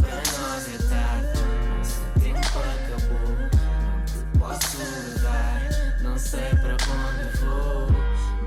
[0.00, 1.38] Para nós é tarde,
[1.76, 3.36] nosso tempo acabou.
[3.36, 7.88] Não te posso levar, não sei para onde vou.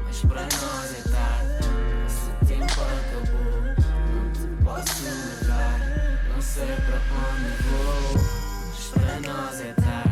[0.08, 1.07] Mas para nós é tarde,
[6.58, 8.14] sei para onde vou.
[8.68, 10.07] Mas para nós é tarde,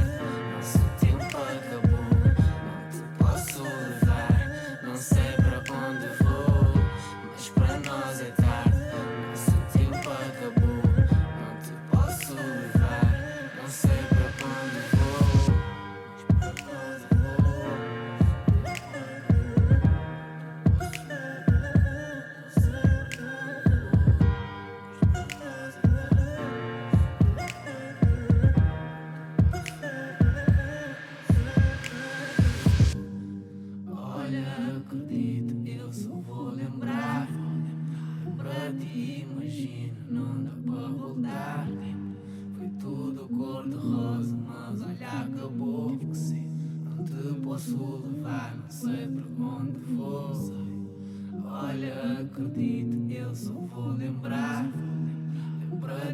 [51.75, 54.65] Olha, acredito, eu só vou lembrar.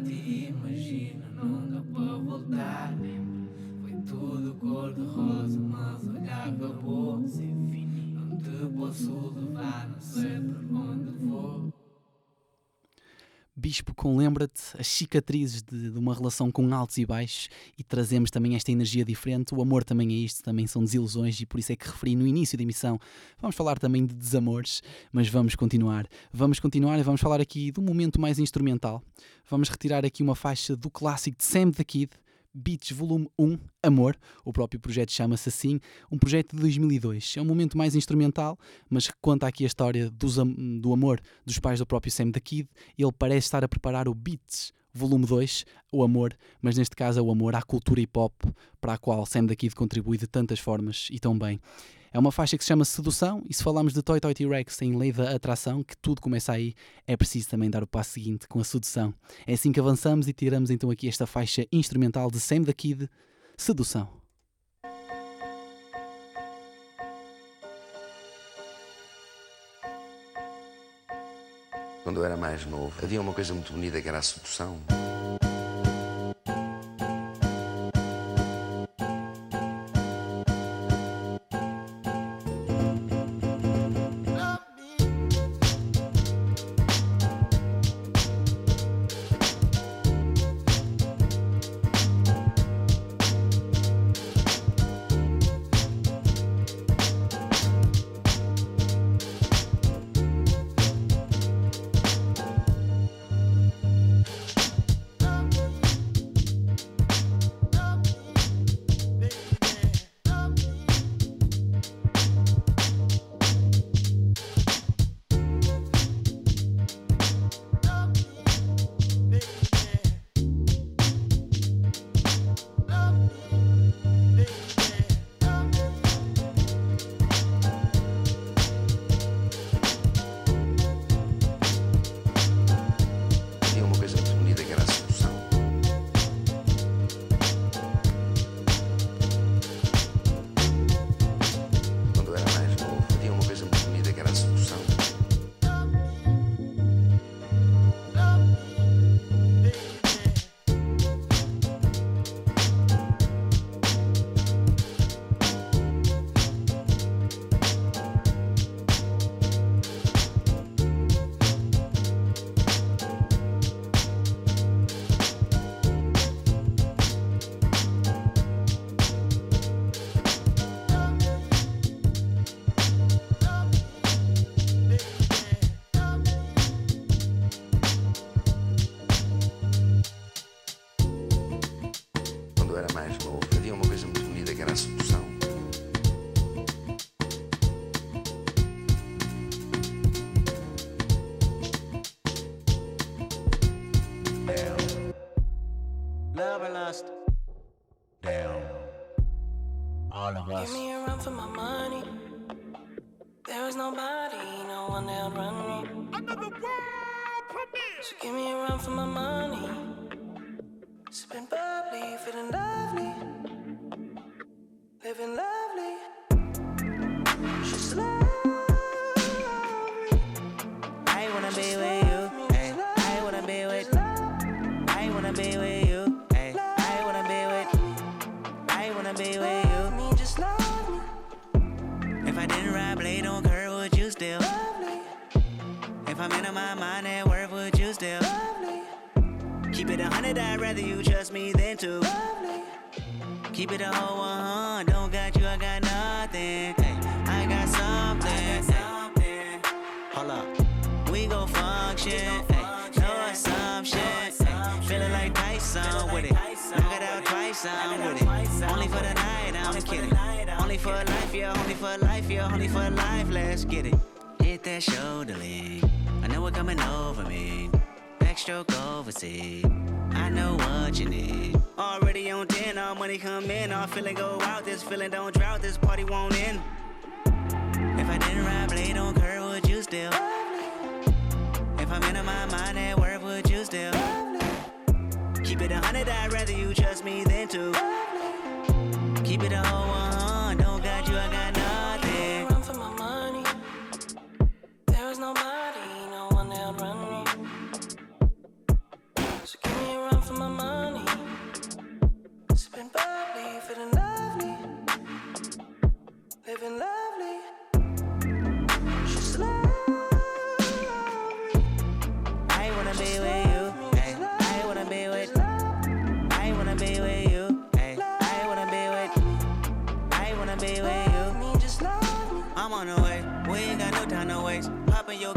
[0.04, 2.92] Ti, imagina, não dá para voltar.
[3.80, 7.20] Foi tudo cor-de-rosa, mas olha, acabou.
[7.20, 11.71] Não te posso levar, não sei para onde vou.
[13.54, 18.30] Bispo com Lembra-te, as cicatrizes de, de, uma relação com altos e baixos e trazemos
[18.30, 19.54] também esta energia diferente.
[19.54, 22.26] O amor também é isto, também são desilusões e por isso é que referi no
[22.26, 22.98] início da emissão.
[23.38, 24.82] Vamos falar também de desamores,
[25.12, 26.08] mas vamos continuar.
[26.32, 29.02] Vamos continuar e vamos falar aqui um momento mais instrumental.
[29.50, 32.10] Vamos retirar aqui uma faixa do clássico de Sam the Kid,
[32.54, 35.80] Beats Volume 1, Amor, o próprio projeto chama-se assim,
[36.10, 37.34] um projeto de 2002.
[37.36, 41.58] É um momento mais instrumental, mas que conta aqui a história dos, do amor dos
[41.58, 42.68] pais do próprio Sam the Kid.
[42.98, 47.22] Ele parece estar a preparar o Beats Volume 2, o amor, mas neste caso é
[47.22, 48.34] o amor à cultura hip hop,
[48.80, 51.58] para a qual Sam the Kid contribui de tantas formas e tão bem.
[52.14, 54.94] É uma faixa que se chama Sedução e se falarmos de Toy Toy T-Rex em
[54.94, 56.74] Lei da Atração, que tudo começa aí,
[57.06, 59.14] é preciso também dar o passo seguinte com a sedução.
[59.46, 63.08] É assim que avançamos e tiramos então aqui esta faixa instrumental de Sam the Kid,
[63.56, 64.10] Sedução.
[72.04, 74.78] Quando eu era mais novo, havia uma coisa muito bonita que era a sedução.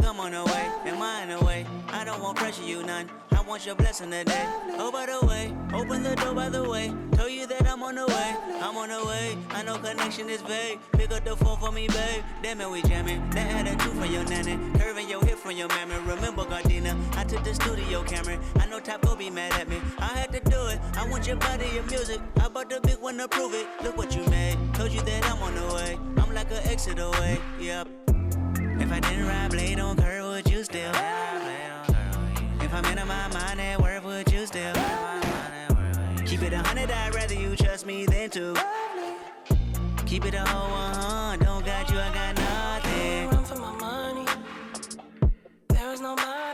[0.06, 0.70] Gum on the way.
[0.86, 1.66] Am I in the way?
[1.90, 3.10] I don't want pressure, you none.
[3.32, 4.46] I want your blessing today.
[4.78, 6.94] Oh, by the way, open the door by the way.
[7.14, 8.36] Tell you that I'm on the way.
[8.62, 9.36] I'm on the way.
[9.50, 10.78] I know connection is vague.
[10.92, 12.24] Pick up the phone for me, babe.
[12.44, 13.28] Damn it, we jamming.
[13.32, 14.60] That had a two from your nanny.
[14.78, 15.98] Curving your hip from your memory.
[16.06, 18.38] Remember, Gardena, I took the studio camera.
[18.58, 19.82] I know go be mad at me.
[19.98, 20.80] I had to do it.
[20.98, 22.22] I want your body, your music.
[22.40, 23.66] I bought the big one to prove it.
[23.84, 24.56] Look what you made.
[24.76, 25.98] Told you that I'm on the way.
[26.18, 27.40] I'm like an exit away.
[27.60, 28.05] Yep.
[28.96, 30.90] I didn't ride blade on curve, would you still?
[32.62, 34.74] If I'm in my mind at work, would you still?
[36.26, 38.56] Keep it a hundred, I'd rather you trust me than to.
[40.06, 43.30] Keep it a whole one, don't got you, I got nothing.
[43.32, 44.26] Run for my money.
[45.68, 46.45] There is nobody,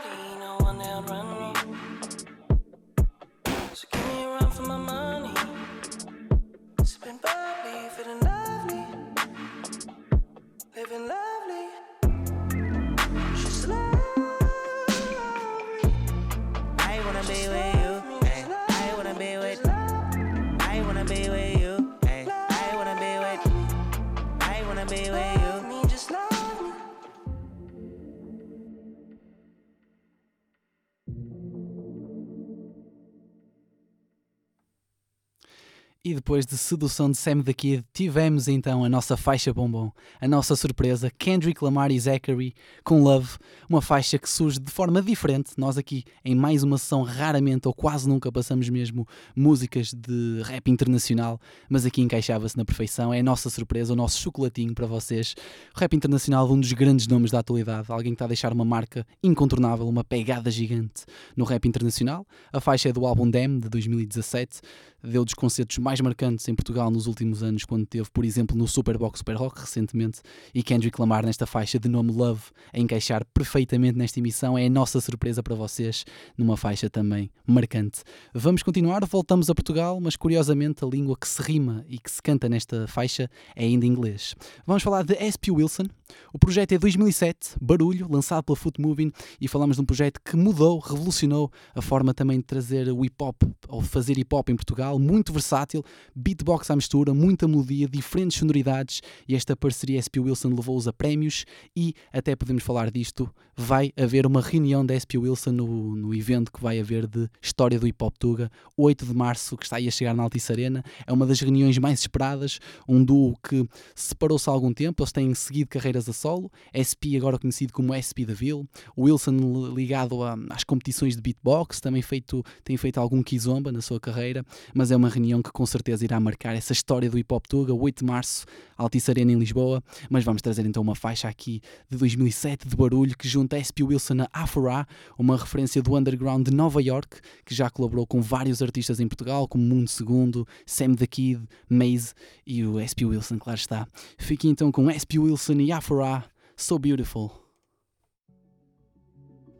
[36.04, 40.26] E depois de Sedução de Sam the Kid, tivemos então a nossa faixa bombom, a
[40.26, 43.38] nossa surpresa, Kendrick Lamar e Zachary com Love,
[43.68, 45.52] uma faixa que surge de forma diferente.
[45.56, 50.68] Nós aqui, em mais uma sessão, raramente ou quase nunca passamos mesmo músicas de rap
[50.72, 53.14] internacional, mas aqui encaixava-se na perfeição.
[53.14, 55.36] É a nossa surpresa, o nosso chocolatinho para vocês.
[55.72, 59.06] Rap internacional, um dos grandes nomes da atualidade, alguém que está a deixar uma marca
[59.22, 61.04] incontornável, uma pegada gigante
[61.36, 62.26] no rap internacional.
[62.52, 64.60] A faixa é do álbum Dem, de 2017,
[65.02, 68.68] deu dos concertos mais marcantes em Portugal nos últimos anos, quando teve, por exemplo, no
[68.68, 70.20] Superbox Super Rock recentemente,
[70.54, 72.42] e Kendrick Lamar nesta faixa de nome Love,
[72.72, 76.04] a encaixar perfeitamente nesta emissão, é a nossa surpresa para vocês,
[76.36, 78.02] numa faixa também marcante.
[78.34, 82.22] Vamos continuar, voltamos a Portugal, mas curiosamente a língua que se rima e que se
[82.22, 84.34] canta nesta faixa é ainda inglês.
[84.66, 85.86] Vamos falar de SP Wilson,
[86.32, 90.36] o projeto é 2007, Barulho, lançado pela Foot Moving, e falamos de um projeto que
[90.36, 94.56] mudou, revolucionou a forma também de trazer o hip hop, ou fazer hip hop em
[94.56, 95.84] Portugal, muito versátil,
[96.14, 101.44] beatbox à mistura, muita melodia, diferentes sonoridades, e esta parceria SP Wilson levou-os a prémios,
[101.76, 106.50] e até podemos falar disto, vai haver uma reunião da SP Wilson no, no evento
[106.50, 109.86] que vai haver de História do Hip Hop Tuga, 8 de março, que está aí
[109.86, 114.48] a chegar na Altice Arena, é uma das reuniões mais esperadas, um duo que separou-se
[114.48, 118.34] há algum tempo, eles têm seguido carreiras a solo, SP agora conhecido como SP da
[118.34, 118.66] Ville,
[118.96, 124.00] Wilson ligado a, às competições de beatbox, também feito, tem feito algum kizomba na sua
[124.00, 124.44] carreira,
[124.82, 127.72] mas é uma reunião que com certeza irá marcar essa história do hip hop Tuga,
[127.72, 128.44] 8 de março,
[128.76, 129.80] Altice Arena em Lisboa,
[130.10, 134.22] mas vamos trazer então uma faixa aqui de 2007 de barulho que junta SP Wilson
[134.22, 134.84] a Afra,
[135.16, 139.46] uma referência do underground de Nova York, que já colaborou com vários artistas em Portugal,
[139.46, 142.12] como Mundo Segundo, Sam the Kid, Maze
[142.44, 143.86] e o SP Wilson, claro está.
[144.18, 146.24] Fique então com SP Wilson e Afra,
[146.56, 147.30] So Beautiful.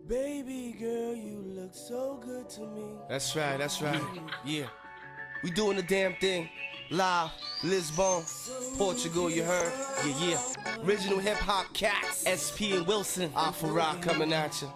[0.09, 2.83] Baby girl, you look so good to me.
[3.09, 4.03] That's right, that's right.
[4.45, 4.67] Yeah.
[5.43, 6.49] We doing the damn thing.
[6.91, 7.31] Live,
[7.65, 8.23] Lisbon,
[8.77, 9.73] Portugal, you heard?
[10.07, 10.85] Yeah, yeah.
[10.85, 14.71] Original hip hop cats, SP and Wilson, Afara coming at you.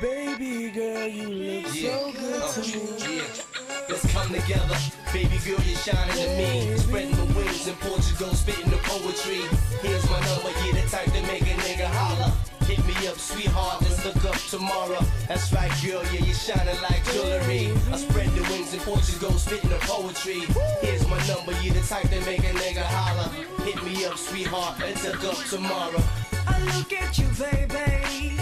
[0.00, 3.16] Baby girl, you look so good uh, to me.
[3.16, 3.55] Yeah.
[3.88, 4.76] Let's come together.
[5.12, 6.76] Baby girl, you're shining to me.
[6.76, 9.46] Spreading the wings in Portugal, spitting the poetry.
[9.80, 12.32] Here's my number, you yeah, the type to make a nigga holler.
[12.66, 14.98] Hit me up, sweetheart, let's look up tomorrow.
[15.28, 17.70] That's right, girl, yeah, you're shining like jewelry.
[17.92, 20.40] I spread the wings in Portugal, spitting the poetry.
[20.80, 23.30] Here's my number, you the type to make a nigga holler.
[23.62, 26.02] Hit me up, sweetheart, let's look up tomorrow.
[26.48, 28.36] I look at you, baby,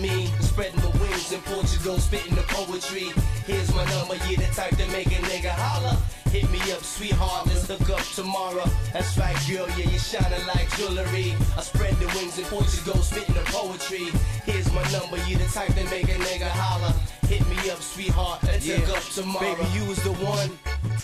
[0.00, 0.26] me.
[0.40, 3.10] Spreading the wings in Portugal, spitting the poetry.
[3.46, 5.96] Here's my number, yeah, the type to make a nigga holler.
[6.30, 8.68] Hit me up, sweetheart, let's hook up tomorrow.
[8.92, 11.34] That's right, girl, yeah, you're shining like jewelry.
[11.56, 14.08] I spread the wings in Portugal, spitting the poetry.
[14.44, 16.94] Here's my number, you the type to make a nigga holler.
[17.28, 19.56] Hit me up, sweetheart, let's hook up tomorrow.
[19.56, 20.50] Baby, you was the one.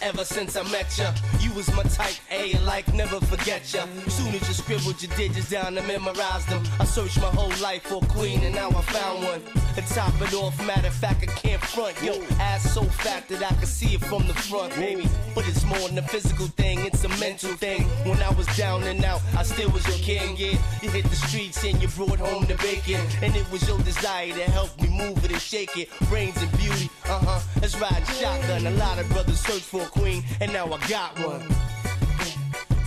[0.03, 3.87] Ever since I met ya, you was my type A, like never forget ya.
[4.09, 7.83] Soon as you scribbled your digits down and memorized them, I searched my whole life
[7.83, 9.43] for a queen and now I found one.
[9.77, 12.01] And top it off, matter of fact, I can't front.
[12.03, 15.09] Yo, ass so fat that I can see it from the front, baby.
[15.35, 17.83] But it's more than a physical thing, it's a mental thing.
[18.09, 20.57] When I was down and out, I still was your king, yeah.
[20.83, 23.01] You hit the streets and you brought home the bacon.
[23.23, 25.89] And it was your desire to help me move it and shake it.
[26.09, 27.41] Brains and beauty, uh huh.
[27.61, 28.67] That's riding shotgun.
[28.67, 31.47] A lot of brothers search for a queen, and now I got one.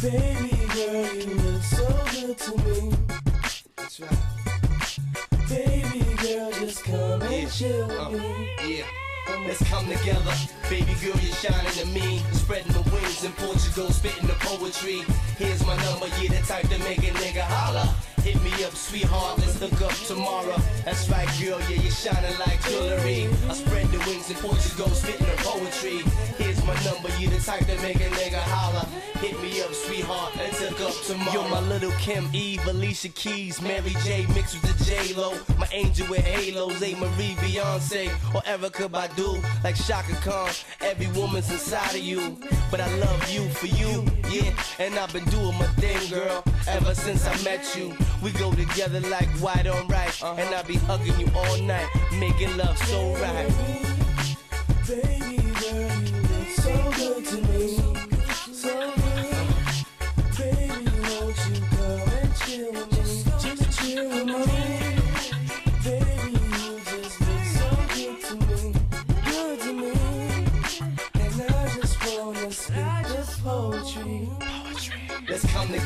[0.01, 2.93] Baby girl, you look so good to me.
[3.75, 4.19] That's right.
[5.49, 7.49] Baby girl, just come and Yeah.
[7.49, 8.49] chill with Uh, me.
[8.77, 8.83] yeah.
[9.45, 10.33] Let's come together.
[10.69, 12.21] Baby girl, you're shining to me.
[12.31, 15.01] Spreading the wings in Portugal, spitting the poetry.
[15.37, 17.87] Here's my number, you're the type to make a nigga holler.
[18.27, 20.57] Hit me up, sweetheart, let's hook up tomorrow.
[20.83, 23.29] That's right, girl, yeah, you're shining like jewelry.
[23.47, 25.99] I spread the wings in Portugal, spitting the poetry.
[26.37, 28.85] Here's my number, you the type that make a nigga holler.
[29.21, 31.31] Hit me up, sweetheart, let's hook up tomorrow.
[31.31, 35.33] You're my little Kim Eve, Alicia Keys, Mary J mixed with the J Lo.
[35.57, 40.51] My angel with halos, A Marie Beyonce, or Erica Badu, like Shaka Khan.
[40.81, 42.37] Every woman's inside of you,
[42.69, 44.51] but I love you for you, yeah.
[44.79, 47.95] And I've been doing my thing, girl, ever since I met you.
[48.21, 50.35] We go together like white on right, uh-huh.
[50.41, 51.87] and I be hugging you all night,
[52.19, 53.47] making love so right.
[54.87, 57.96] Baby girl, you look so good to me.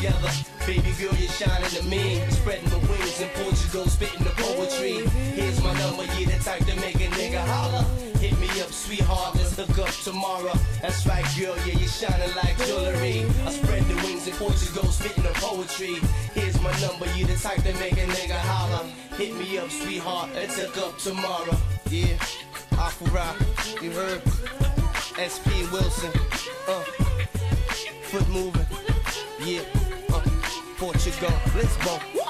[0.02, 0.32] Together.
[0.66, 2.22] Baby girl, you're shining to me.
[2.30, 5.06] Spreading the wings in Portugal, spitting the poetry.
[5.38, 7.86] Here's my number, you the type to make a nigga holler.
[8.18, 10.54] Hit me up, sweetheart, let's hook up tomorrow.
[10.82, 13.26] That's right, girl, yeah, you're shining like jewelry.
[13.46, 15.96] I spread the wings in Portugal, spitting the poetry.
[16.34, 18.86] Here's my number, you the type to make a nigga holler.
[19.18, 21.58] Hit me up, sweetheart, let's hook up tomorrow.
[21.90, 22.18] Yeah,
[22.78, 23.36] Aqua
[23.82, 24.22] you heard?
[25.22, 26.12] SP Wilson,
[26.68, 26.82] uh,
[28.10, 28.66] foot moving.
[29.44, 29.64] Yeah,
[30.82, 32.21] Portugal, Lisbon.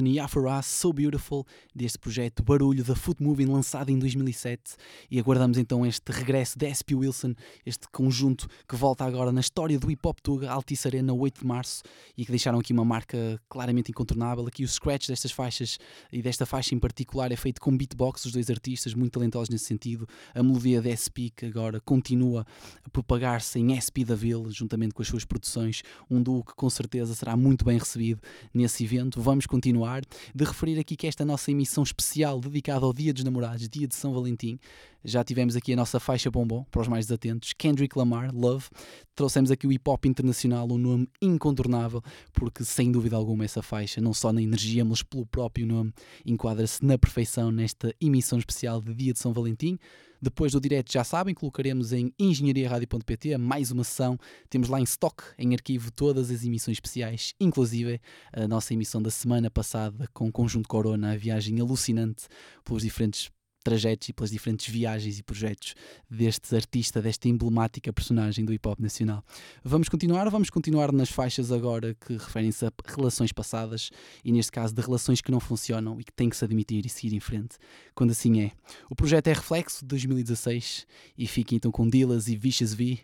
[0.00, 4.76] Wilson e Afro So Beautiful, deste projeto Barulho da Foot Moving, lançado em 2007.
[5.10, 7.34] E aguardamos então este regresso de SP Wilson,
[7.64, 11.46] este conjunto que volta agora na história do hip hop Tuga, Altice Arena, 8 de
[11.46, 11.82] março,
[12.16, 14.46] e que deixaram aqui uma marca claramente incontornável.
[14.46, 15.78] Aqui o scratch destas faixas
[16.12, 19.64] e desta faixa em particular é feito com beatbox, os dois artistas, muito talentosos nesse
[19.64, 20.06] sentido.
[20.34, 22.46] A melodia de SP, que agora continua
[22.84, 26.70] a propagar-se em SP da Ville, juntamente com as suas produções, um duo que com
[26.70, 28.20] certeza será muito bem recebido
[28.54, 29.20] nesse evento.
[29.20, 29.89] Vamos continuar
[30.34, 33.94] de referir aqui que esta nossa emissão especial dedicada ao Dia dos Namorados, Dia de
[33.94, 34.58] São Valentim,
[35.04, 38.66] já tivemos aqui a nossa faixa bombom, para os mais desatentos, Kendrick Lamar, Love.
[39.14, 44.00] Trouxemos aqui o hip hop internacional, um nome incontornável, porque sem dúvida alguma essa faixa,
[44.00, 45.92] não só na energia, mas pelo próprio nome,
[46.24, 49.78] enquadra-se na perfeição nesta emissão especial de Dia de São Valentim.
[50.22, 54.18] Depois do direto, já sabem, colocaremos em engenhariaradio.pt mais uma sessão.
[54.50, 57.98] Temos lá em stock, em arquivo, todas as emissões especiais, inclusive
[58.30, 62.26] a nossa emissão da semana passada com o Conjunto Corona, a viagem alucinante
[62.62, 63.30] pelos diferentes
[63.62, 65.74] trajetos e pelas diferentes viagens e projetos
[66.08, 69.24] deste artista, desta emblemática personagem do hip hop nacional.
[69.62, 73.90] Vamos continuar, vamos continuar nas faixas agora que referem-se a relações passadas
[74.24, 76.88] e neste caso de relações que não funcionam e que têm que se admitir e
[76.88, 77.56] seguir em frente,
[77.94, 78.52] quando assim é.
[78.88, 80.86] O projeto é Reflexo de 2016
[81.16, 82.98] e fiquem então com Dillas e Vicious V.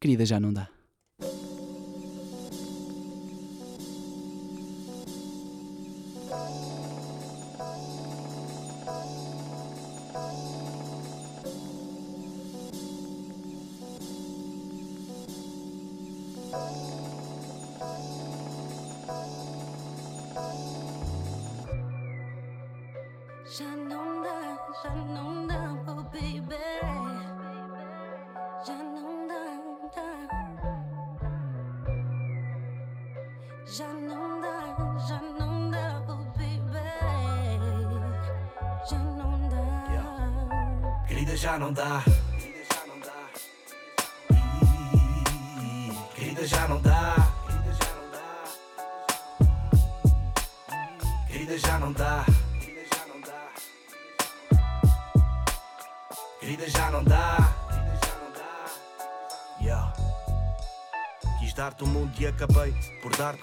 [0.00, 0.68] Querida, já não dá.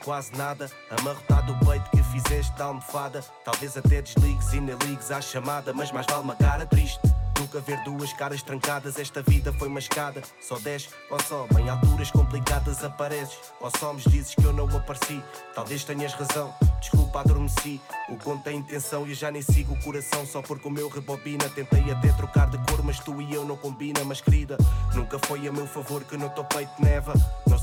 [0.03, 0.69] Quase nada.
[0.89, 3.21] Amarrotado o peito que fizeste da almofada.
[3.43, 6.99] Talvez até desligues e nem ligues à chamada, mas mais vale uma cara triste.
[7.39, 10.21] Nunca ver duas caras trancadas, esta vida foi uma escada.
[10.39, 13.35] Só desce ou sobe, em alturas complicadas apareces.
[13.59, 15.23] Ou somos, dizes que eu não apareci.
[15.55, 17.81] Talvez tenhas razão, desculpa, adormeci.
[18.09, 20.23] O conto tem intenção e eu já nem sigo o coração.
[20.25, 21.49] Só porque o meu rebobina.
[21.49, 24.03] Tentei até trocar de cor, mas tu e eu não combina.
[24.05, 24.55] Mas querida,
[24.93, 27.13] nunca foi a meu favor que no teu peito neva.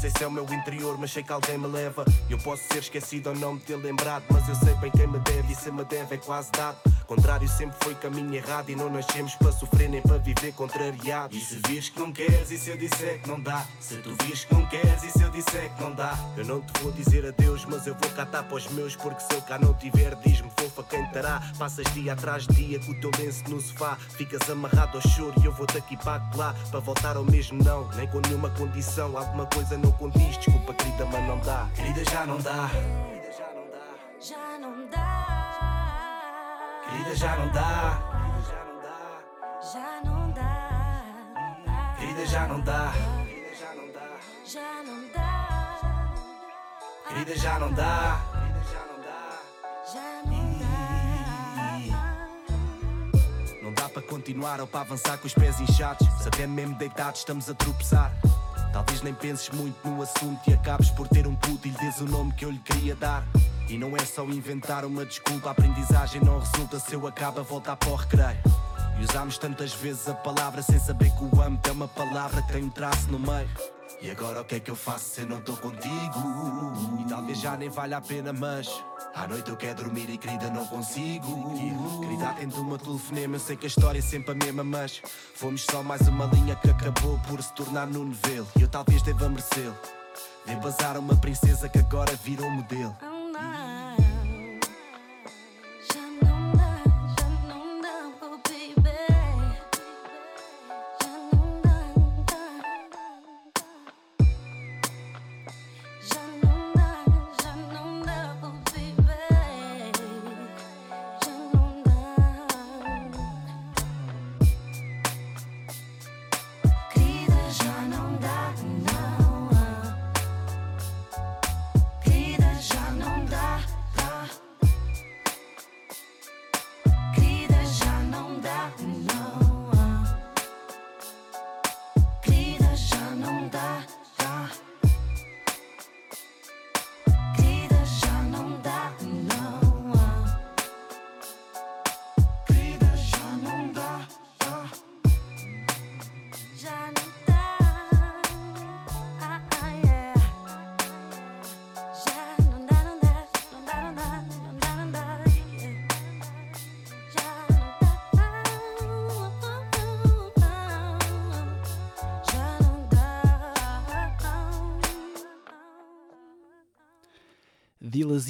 [0.01, 2.05] Sei se é o meu interior, mas sei que alguém me leva.
[2.31, 5.19] Eu posso ser esquecido ou não me ter lembrado, mas eu sei bem quem me
[5.19, 6.79] deve e se me deve é quase dado.
[7.09, 11.35] Contrário sempre foi caminho errado e não nascemos para sofrer nem para viver contrariado.
[11.35, 13.67] E se vires que não queres e se eu disser que não dá?
[13.81, 16.19] Se tu vires que não queres e se eu disser que não dá?
[16.37, 19.33] Eu não te vou dizer adeus, mas eu vou catar para os meus, porque se
[19.33, 21.41] eu cá não tiver, diz-me fofa quem terá.
[21.59, 25.33] Passas dia atrás de dia com o teu lenço no sofá, ficas amarrado ao choro
[25.43, 29.17] e eu vou daqui para lá para voltar ao mesmo não, nem com nenhuma condição.
[29.17, 31.71] Alguma coisa não condiz, desculpa querida, mas não dá.
[31.75, 32.69] Querida, já não dá.
[37.09, 38.03] Querida, já não dá.
[39.73, 41.95] Já não dá.
[41.99, 42.93] Querida, já não dá.
[44.45, 46.11] Já não dá.
[47.09, 48.21] Querida, já não dá.
[49.91, 50.49] Já não
[53.63, 56.07] Não dá para continuar ou para avançar com os pés inchados.
[56.21, 58.13] Se até mesmo deitados estamos a tropeçar.
[58.71, 62.03] Talvez nem penses muito no assunto e acabes por ter um puto e lhe dês
[62.03, 63.25] o nome que eu lhe queria dar.
[63.69, 67.43] E não é só inventar uma desculpa, a aprendizagem não resulta se eu acabo a
[67.43, 68.41] voltar para o recreio.
[68.99, 72.53] E usámos tantas vezes a palavra sem saber que o âmbito é uma palavra que
[72.53, 73.49] tem um traço no meio.
[74.01, 75.93] E agora o que é que eu faço se eu não estou contigo?
[77.01, 78.69] E talvez já nem valha a pena, mas
[79.15, 82.01] à noite eu quero dormir e querida não consigo.
[82.01, 85.03] Querida, atento o meu telefonema, eu sei que a história é sempre a mesma, mas
[85.35, 88.49] fomos só mais uma linha que acabou por se tornar no novelo.
[88.59, 89.77] E eu talvez deva merecê-lo.
[90.47, 92.97] Dê bazar uma princesa que agora virou modelo.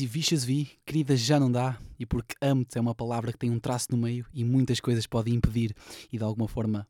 [0.01, 3.51] E Vicious V, querida, já não dá, e porque amo-te é uma palavra que tem
[3.51, 5.75] um traço no meio e muitas coisas podem impedir
[6.13, 6.87] e de alguma forma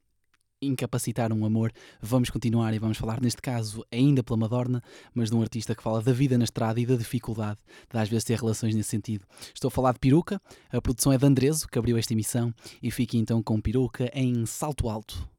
[0.61, 4.83] incapacitar um amor, vamos continuar e vamos falar neste caso ainda pela Madonna,
[5.15, 8.09] mas de um artista que fala da vida na estrada e da dificuldade de às
[8.09, 9.25] vezes ter relações nesse sentido.
[9.55, 10.41] Estou a falar de Peruca,
[10.71, 12.53] a produção é de Andreso, que abriu esta emissão,
[12.83, 15.38] e fique então com Peruca em Salto Alto.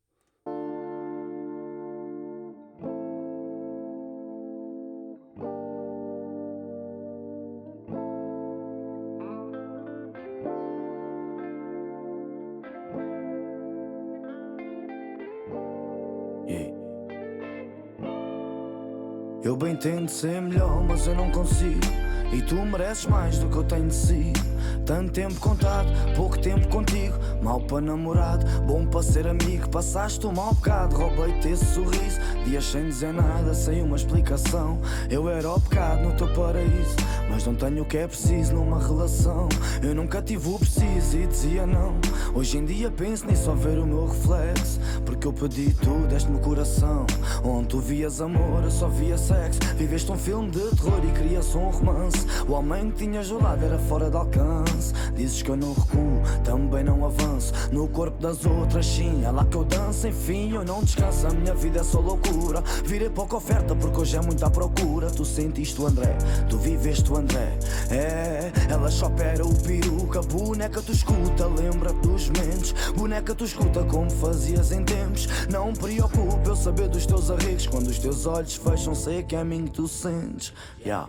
[19.49, 21.81] Eu bem tento ser melhor, mas eu não consigo.
[22.31, 24.31] E tu mereces mais do que eu tenho de si.
[24.85, 27.15] Tanto tempo contado, pouco tempo contigo.
[27.41, 29.67] Mal para namorado, bom para ser amigo.
[29.69, 32.19] Passaste um mau bocado, roubei-te esse sorriso.
[32.45, 34.79] Dias sem dizer nada, sem uma explicação.
[35.09, 36.95] Eu era o pecado no teu paraíso.
[37.27, 39.49] Mas não tenho o que é preciso numa relação.
[39.81, 41.95] Eu nunca tive o preciso e dizia não.
[42.33, 44.79] Hoje em dia penso nem só ver o meu reflexo.
[45.05, 47.05] Porque eu pedi tudo, deste-me o coração.
[47.43, 49.59] Onde tu vias amor, eu só via sexo.
[49.75, 52.25] Viveste um filme de terror e querias um romance.
[52.47, 54.93] O homem que tinhas ao lado era fora de alcance.
[55.15, 57.53] Dizes que eu não recuo, também não avanço.
[57.71, 60.07] No corpo das outras, sim, é lá que eu danço.
[60.07, 62.63] Enfim, eu não descanso, a minha vida é só loucura.
[62.85, 65.09] Virei pouca oferta porque hoje é muita procura.
[65.09, 66.15] Tu sentiste o André,
[66.47, 67.57] tu viveste o André.
[67.89, 70.21] É, ela só opera o peruca.
[70.21, 71.93] Boneca, tu escuta, lembra
[72.27, 72.73] mentes.
[72.95, 75.27] Boneca, tu escuta como fazias em tempos.
[75.49, 77.67] Não me preocupa eu saber dos teus arregos.
[77.67, 80.51] Quando os teus olhos fecham, sei que é mim que tu sentes.
[80.83, 81.07] Yeah.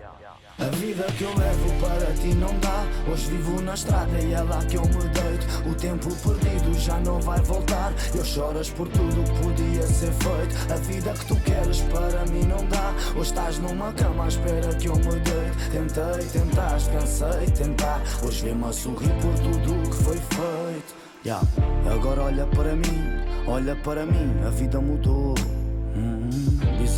[0.61, 2.85] A vida que eu levo para ti não dá.
[3.11, 5.71] Hoje vivo na estrada e é lá que eu me deito.
[5.71, 7.95] O tempo perdido já não vai voltar.
[8.15, 10.71] Eu choras por tudo que podia ser feito.
[10.71, 12.93] A vida que tu queres para mim não dá.
[13.13, 15.71] Hoje estás numa cama à espera que eu me deite.
[15.73, 18.03] Tentei, tentaste, cansei tentar.
[18.23, 21.00] Hoje vê-me a sorrir por tudo que foi feito.
[21.23, 21.43] Yeah.
[21.93, 22.99] Agora olha para mim,
[23.47, 25.35] olha para mim, a vida mudou.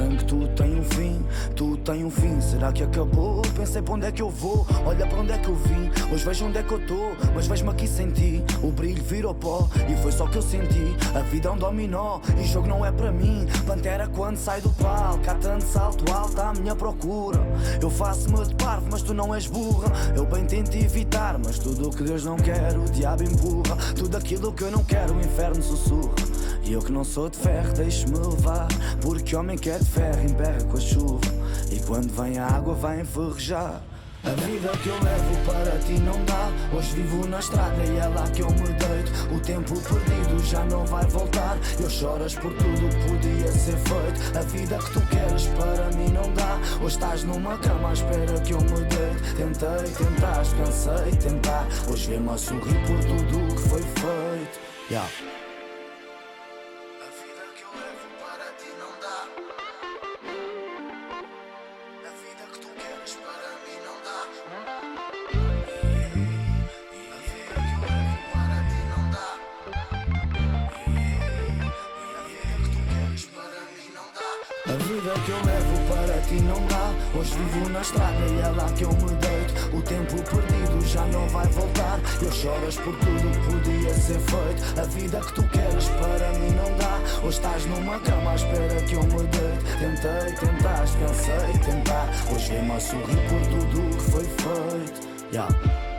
[0.09, 1.24] Que tudo tem um fim,
[1.55, 2.40] tudo tem um fim.
[2.40, 3.42] Será que acabou?
[3.57, 5.90] Pensei para onde é que eu vou, olha para onde é que eu vim.
[6.12, 8.44] Hoje vejo onde é que eu estou, mas vejo-me aqui sem ti.
[8.62, 10.96] O brilho virou pó e foi só que eu senti.
[11.14, 13.46] A vida é um dominó e o jogo não é para mim.
[13.66, 17.40] Pantera quando sai do palco, há tanto salto alto à minha procura.
[17.80, 19.90] Eu faço-me de parvo, mas tu não és burra.
[20.16, 23.76] Eu bem tento evitar, mas tudo o que Deus não quer, o diabo empurra.
[23.96, 26.32] Tudo aquilo que eu não quero, o inferno sussurra.
[26.65, 28.69] E eu que não sou de ferro, deixe-me levar.
[29.01, 31.21] Porque homem que é de ferro emperra com a chuva.
[31.71, 33.83] E quando vem a água, vai enferrujar.
[34.25, 36.49] A vida que eu levo para ti não dá.
[36.77, 39.35] Hoje vivo na estrada e é lá que eu me deito.
[39.35, 41.59] O tempo perdido já não vai voltar.
[41.81, 44.39] Eu choras por tudo que podia ser feito.
[44.39, 46.61] A vida que tu queres para mim não dá.
[46.81, 49.35] Hoje estás numa cama à espera que eu me deite.
[49.37, 51.67] Tentei, tentaste, cansei tentar.
[51.91, 54.61] Hoje vê-me a sorrir por tudo o que foi feito.
[54.89, 55.32] Yeah.
[77.83, 79.76] Estrada e é lá que eu me deito.
[79.76, 82.01] O tempo perdido já não vai voltar.
[82.22, 84.80] Eu choras por tudo que podia ser feito.
[84.80, 86.99] A vida que tu queres para mim não dá.
[87.26, 89.64] Hoje estás numa cama à espera que eu me deite.
[89.78, 92.09] Tentei, tentaste, cansei de tentar.
[92.33, 95.12] Hoje vem-me a sorrir por tudo o que foi feito.
[95.33, 95.91] Yeah.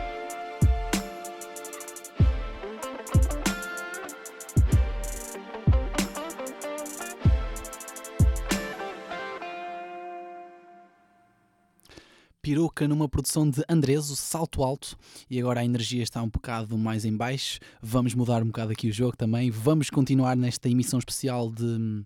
[12.44, 14.98] Peruca numa produção de Andreso, Salto Alto,
[15.30, 17.58] e agora a energia está um bocado mais em baixo.
[17.80, 19.50] Vamos mudar um bocado aqui o jogo também.
[19.50, 22.04] Vamos continuar nesta emissão especial de hum,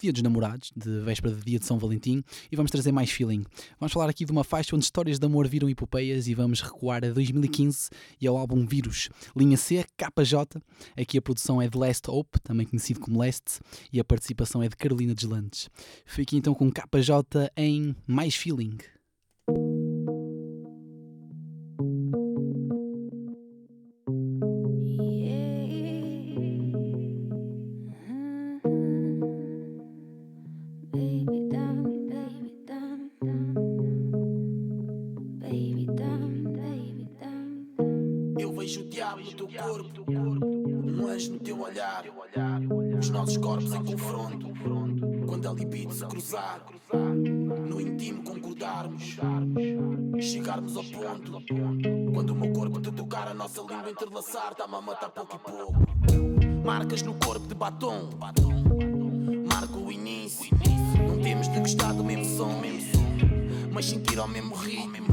[0.00, 2.22] Dia dos Namorados, de véspera de Dia de São Valentim,
[2.52, 3.44] e vamos trazer mais feeling.
[3.80, 7.04] Vamos falar aqui de uma faixa onde histórias de amor viram epopeias e vamos recuar
[7.04, 9.08] a 2015 e ao álbum Vírus.
[9.36, 10.62] Linha C, KJ.
[10.96, 13.58] Aqui a produção é de Last Hope, também conhecido como Last,
[13.92, 15.68] e a participação é de Carolina Deslandes.
[16.06, 18.78] Fique então com KJ em Mais Feeling.
[46.20, 46.60] Cruzar.
[47.66, 49.16] No íntimo concordarmos,
[50.20, 51.42] chegarmos ao ponto.
[52.12, 55.38] Quando o meu corpo te tocar, a nossa língua entrelaçar, está-me a matar pouco e
[55.38, 55.74] pouco.
[56.64, 58.10] Marcas no corpo de batom,
[59.48, 60.50] marca o início.
[61.08, 62.60] Não temos de gostar do mesmo som,
[63.72, 65.08] mas sentir ao mesmo ritmo.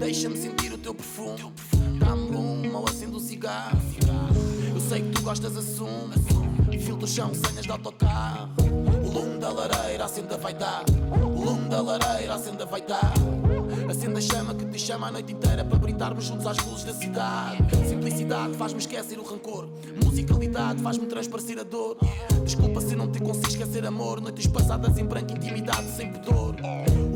[0.00, 1.52] Deixa-me sentir o teu perfume.
[2.00, 3.78] Dá-me uma ou acendo um cigarro.
[4.74, 6.14] Eu sei que tu gostas, assume.
[6.80, 8.50] Fio do chão, senhas de autocarro.
[9.42, 10.92] Da lareira acende a vaidade.
[11.10, 13.20] O lume da lareira acende a vaidade.
[13.90, 16.94] Acende a chama que te chama a noite inteira para brindarmos juntos às luzes da
[16.94, 17.58] cidade.
[17.88, 19.68] Simplicidade faz-me esquecer o rancor.
[20.04, 21.96] Musicalidade faz-me transparecer a dor.
[22.44, 24.20] Desculpa se não te consigo esquecer amor.
[24.20, 26.54] Noites passadas em branco, intimidade sem pudor.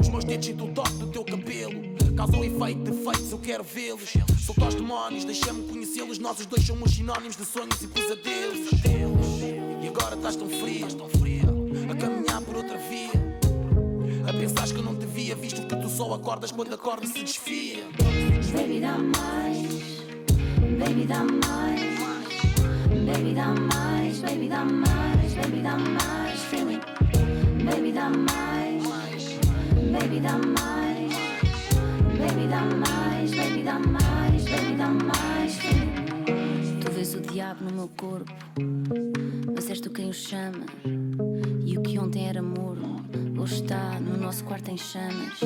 [0.00, 1.80] Os meus dedos sinto o toque do teu cabelo.
[2.16, 4.14] causa ou efeito, defeitos, eu quero vê-los.
[4.44, 6.18] Solta aos demónios, deixa-me conhecê-los.
[6.18, 8.72] Nós os dois somos sinónimos de sonhos e pesadelos.
[9.80, 10.88] E agora estás tão fria,
[11.90, 13.10] a caminhar por outra via.
[14.28, 17.84] A pensar que não devia, visto que tu só acordas quando a corda se desfia.
[18.52, 20.02] Baby, dá mais.
[20.78, 21.80] Baby, dá mais.
[23.06, 24.18] Baby, dá mais.
[24.18, 25.34] Baby, dá mais.
[25.34, 26.40] Baby, dá mais.
[26.50, 26.80] Feeling.
[27.64, 28.82] Baby, dá mais.
[29.92, 31.12] Baby, dá mais.
[32.18, 33.30] Baby, dá mais.
[33.30, 34.44] Baby, dá mais.
[34.44, 35.54] Baby, dá mais.
[35.56, 35.85] Feeling.
[37.06, 38.32] Vês o diabo no meu corpo,
[39.54, 40.66] mas és tu quem o chama.
[41.64, 42.96] E o que ontem era morno,
[43.40, 45.38] hoje está no nosso quarto em chamas.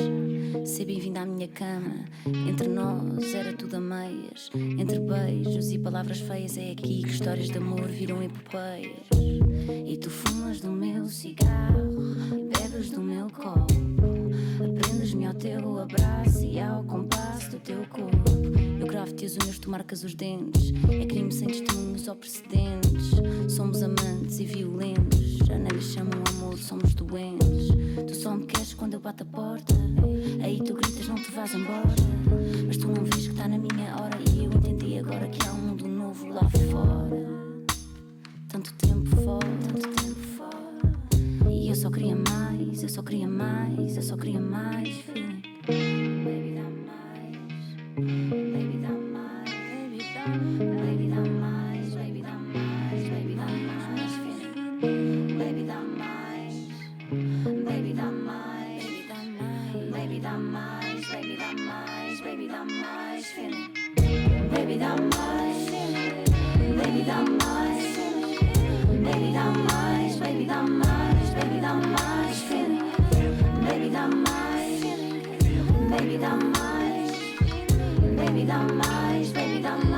[0.65, 2.05] Ser bem-vindo à minha cama.
[2.49, 4.49] Entre nós era tudo a meias.
[4.55, 9.05] Entre beijos e palavras feias, é aqui que histórias de amor viram epopeias.
[9.85, 12.15] E tu fumas do meu cigarro,
[12.57, 13.71] bebes do meu copo.
[14.55, 18.50] Aprendes-me ao teu abraço e ao compasso do teu corpo.
[18.91, 20.73] Eu gravo-te as unhas, tu marcas os dentes.
[20.89, 23.11] É crime sem testemunhos ou precedentes.
[23.47, 25.37] Somos amantes e violentos.
[25.45, 27.69] Já nem lhe chamam amor, somos doentes.
[28.05, 29.73] Tu só me queres quando eu bato a porta.
[30.43, 31.95] Aí tu gritas, não te vás embora.
[32.67, 34.19] Mas tu não vês que está na minha hora.
[34.29, 37.21] E eu entendi agora que há um mundo novo lá fora.
[38.49, 41.49] Tanto tempo fora, tanto tempo fora.
[41.49, 44.89] E eu só queria mais, eu só queria mais, eu só queria mais.
[44.89, 45.41] Feeling.
[45.65, 46.70] Baby.
[75.91, 76.70] Baby, dá mais.
[78.51, 79.31] Baby, dá mais.
[79.31, 79.90] Baby, dá mais.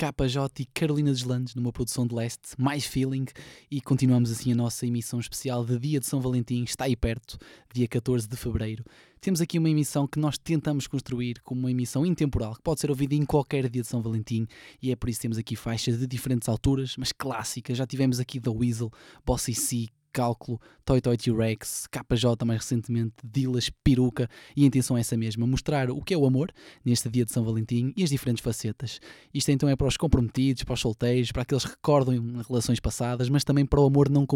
[0.00, 3.26] KJ e Carolina Deslandes numa produção de leste, mais feeling,
[3.70, 7.36] e continuamos assim a nossa emissão especial de Dia de São Valentim, está aí perto,
[7.74, 8.82] dia 14 de fevereiro.
[9.20, 12.88] Temos aqui uma emissão que nós tentamos construir como uma emissão intemporal, que pode ser
[12.88, 14.46] ouvida em qualquer dia de São Valentim,
[14.80, 17.76] e é por isso que temos aqui faixas de diferentes alturas, mas clássicas.
[17.76, 18.90] Já tivemos aqui The Weasel,
[19.26, 25.00] Bossy C, Cálculo, Toy Toy T-Rex, KJ mais recentemente, Dilas, Peruca, e a intenção é
[25.00, 26.52] essa mesma, mostrar o que é o amor
[26.84, 29.00] neste dia de São Valentim e as diferentes facetas.
[29.32, 33.28] Isto então é para os comprometidos, para os solteiros, para aqueles que recordam relações passadas,
[33.28, 34.26] mas também para o amor não,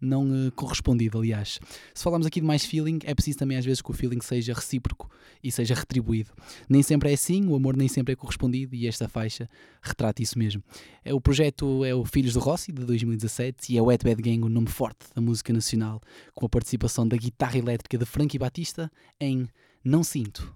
[0.00, 1.60] não eh, correspondido, aliás.
[1.94, 4.54] Se falarmos aqui de mais feeling, é preciso também às vezes que o feeling seja
[4.54, 5.10] recíproco
[5.42, 6.30] e seja retribuído.
[6.68, 9.48] Nem sempre é assim, o amor nem sempre é correspondido e esta faixa
[9.82, 10.62] retrata isso mesmo.
[11.04, 14.22] É, o projeto é o Filhos do Rossi, de 2017, e é o Wet Bad
[14.22, 16.00] Gang, o nome forte da música nacional,
[16.34, 18.90] com a participação da guitarra elétrica de Frankie Batista
[19.20, 19.48] em
[19.84, 20.54] Não Sinto.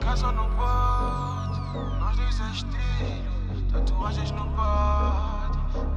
[0.00, 0.48] Casa no
[1.98, 3.72] nós é.
[3.72, 4.44] Tatuagens no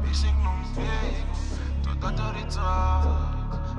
[0.02, 1.51] piercing.
[2.00, 3.08] Dirty talk,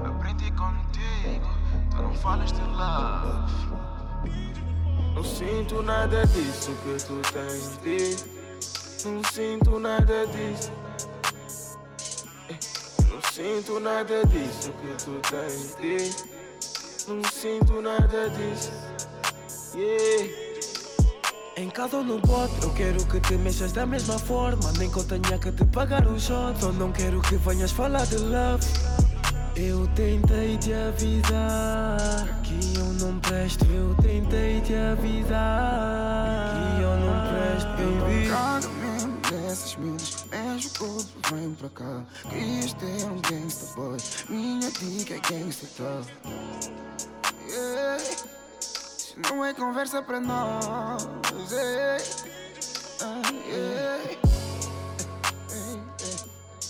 [0.07, 1.49] aprendi contigo.
[1.91, 3.53] Tu não falas de love.
[5.15, 8.29] Não sinto nada disso que tu tens dito.
[9.09, 10.73] Não sinto nada disso.
[12.49, 12.59] Eh,
[13.11, 16.29] Não sinto nada disso que tu tens dito.
[17.09, 18.73] Não sinto nada disso.
[19.75, 20.42] Yeah.
[21.55, 24.73] Em casa ou no bote, eu quero que te mexas da mesma forma.
[24.79, 26.59] Nem que eu tenha que te pagar um shot.
[26.59, 28.65] Só não quero que venhas falar de love.
[29.55, 33.67] Eu tentei te avisar que eu não presto.
[33.67, 34.97] Eu tentei te avisar
[36.77, 38.29] que eu não presto, baby.
[38.31, 42.03] Caga mesmo dessas miúdas, mexe o corpo, vem pra cá.
[42.31, 43.99] Quis ter um gangsta boy,
[44.31, 46.07] minha dica é gangsta tough.
[47.47, 48.32] Yeah.
[49.17, 51.09] Não é conversa pra nós.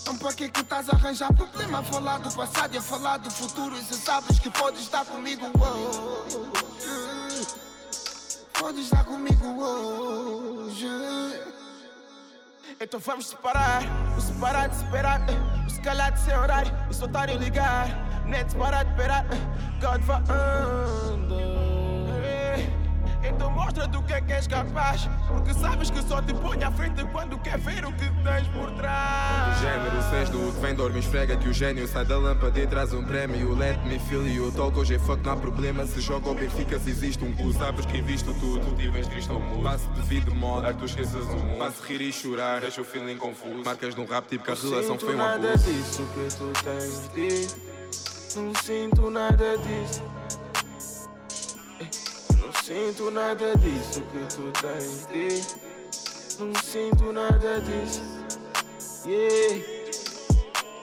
[0.01, 1.81] Então pra que que estás a arranjar problema?
[1.83, 3.77] Falar do passado e a falar do futuro.
[3.77, 6.53] E se sabes que podes estar comigo hoje
[8.59, 10.87] Podes estar comigo hoje.
[12.79, 13.81] Então vamos separar,
[14.17, 17.87] o separar de esperar, eh, se calhar de ser horário e só estar a ligar,
[18.25, 21.72] net parar de esperar, eh, God vai andando.
[23.35, 26.71] Então mostra do que é que és capaz, porque sabes que só te põe à
[26.71, 29.57] frente quando quer ver o que tens por trás.
[29.57, 32.67] O gênero, se do que vem, dorme, esfrega que o gênio sai da lâmpada e
[32.67, 33.55] traz um prémio.
[33.55, 35.85] Let me feel you, talk hoje é fuck, não há problema.
[35.85, 38.75] Se joga ou Benfica, se existe um cu, sabes que invisto tudo.
[38.75, 41.57] Tivens triste ou mudo, passo de vida de moda, tu esqueças o mundo.
[41.57, 43.63] Faço rir e chorar, deixa o feeling confuso.
[43.65, 47.73] Marcas num rap tipo que a relação foi um nada disso que tu tens dito.
[48.35, 50.22] Não sinto nada disso.
[52.73, 55.59] Sinto nada disso que tu tens dito.
[56.39, 58.01] Não sinto nada disso.
[59.05, 59.63] Yeah.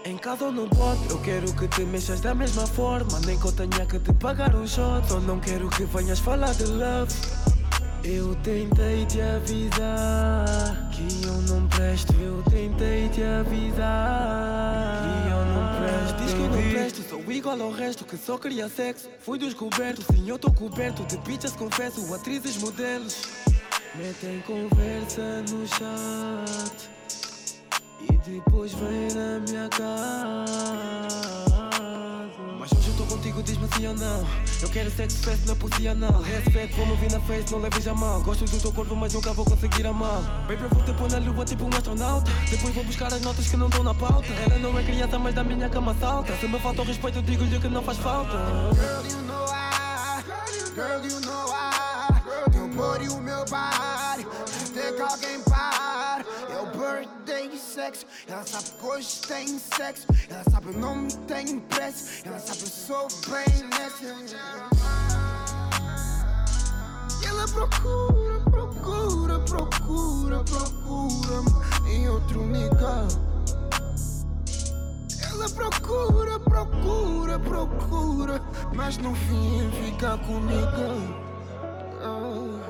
[0.05, 3.19] Em casa ou no bote, eu quero que te mexas da mesma forma.
[3.27, 5.09] Nem que eu tenha que te pagar um shot.
[5.09, 7.13] Só não quero que venhas falar de love.
[8.05, 12.15] Eu tentei te avisar que eu não presto.
[12.21, 15.20] Eu tentei te avisar
[16.91, 19.09] Presto, sou igual ao resto que só queria sexo.
[19.21, 23.23] Fui descoberto, sim, eu tô coberto de pizzas, confesso, atrizes, modelos.
[23.95, 26.91] Metem conversa no chat.
[28.01, 30.45] E depois vem na minha casa
[32.59, 34.27] Mas hoje contigo, diz-me sim ou não.
[34.63, 37.95] Eu quero sexo fest na pussy anal Respeito, vou-me ouvir na face, não leves a
[37.95, 41.11] mal Gosto do teu corpo, mas nunca vou conseguir amar Baby, eu vou te pôr
[41.11, 42.31] na lua tipo um astronauta.
[42.51, 44.29] Depois vou buscar as notas que não estão na pauta.
[44.33, 46.37] Ela não é criança, mas da minha cama salta.
[46.37, 48.37] Se me falta o respeito, digo-lhe que não faz falta.
[48.75, 50.23] Girl, you know I,
[50.75, 54.27] girl, you know I, teu body, o meu body,
[54.67, 55.41] até que alguém
[57.71, 62.63] sexo, ela sabe que hoje tem sexo, ela sabe eu não tenho pressa, ela sabe
[62.63, 64.01] eu sou bem nessa.
[67.23, 71.45] E ela procura, procura, procura, procura
[71.89, 73.07] em outro nigga.
[75.31, 78.43] Ela procura, procura, procura,
[78.75, 81.31] mas no fim fica comigo.
[82.03, 82.70] Ah,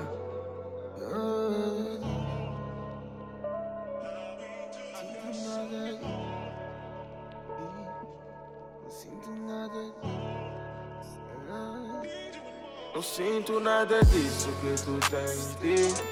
[12.94, 16.02] Não sinto nada disso que tu tens dito.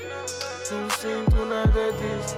[0.70, 2.36] Não sinto nada disso.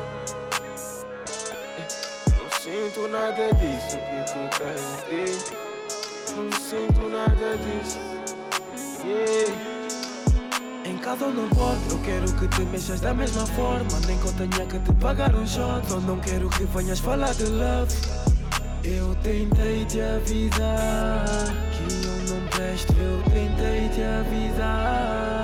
[2.38, 5.52] Não sinto nada disso que tu tens dito.
[6.36, 7.98] Não sinto nada disso.
[9.04, 9.52] Yeah.
[10.84, 14.26] Em casa ou no bote, eu quero que te mexas da mesma forma Nem que
[14.26, 17.94] eu tenha que te pagar um shot Só não quero que venhas falar de love
[18.82, 21.24] Eu tentei te avisar
[21.72, 25.39] Que eu não presto Eu tentei te avisar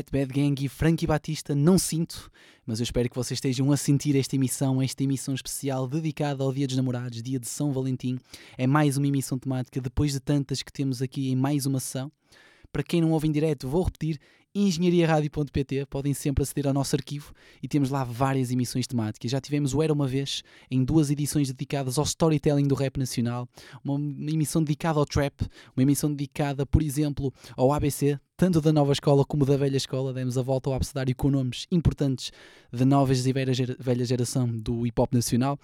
[0.00, 2.30] Wet Bad Gang e Frankie Batista, não sinto,
[2.64, 6.50] mas eu espero que vocês estejam a sentir esta emissão, esta emissão especial dedicada ao
[6.50, 8.18] Dia dos Namorados, Dia de São Valentim.
[8.56, 12.10] É mais uma emissão temática depois de tantas que temos aqui em mais uma sessão.
[12.72, 14.20] Para quem não ouve em direto, vou repetir,
[14.54, 17.32] engenhariaradio.pt, podem sempre aceder ao nosso arquivo
[17.62, 19.30] e temos lá várias emissões temáticas.
[19.30, 23.48] Já tivemos o Era Uma Vez, em duas edições dedicadas ao storytelling do rap nacional,
[23.84, 23.98] uma
[24.30, 25.42] emissão dedicada ao trap,
[25.76, 30.12] uma emissão dedicada, por exemplo, ao ABC, tanto da nova escola como da velha escola.
[30.12, 32.32] Demos a volta ao abecedário com nomes importantes
[32.72, 33.32] da nova e
[33.78, 35.58] velha geração do hip hop nacional.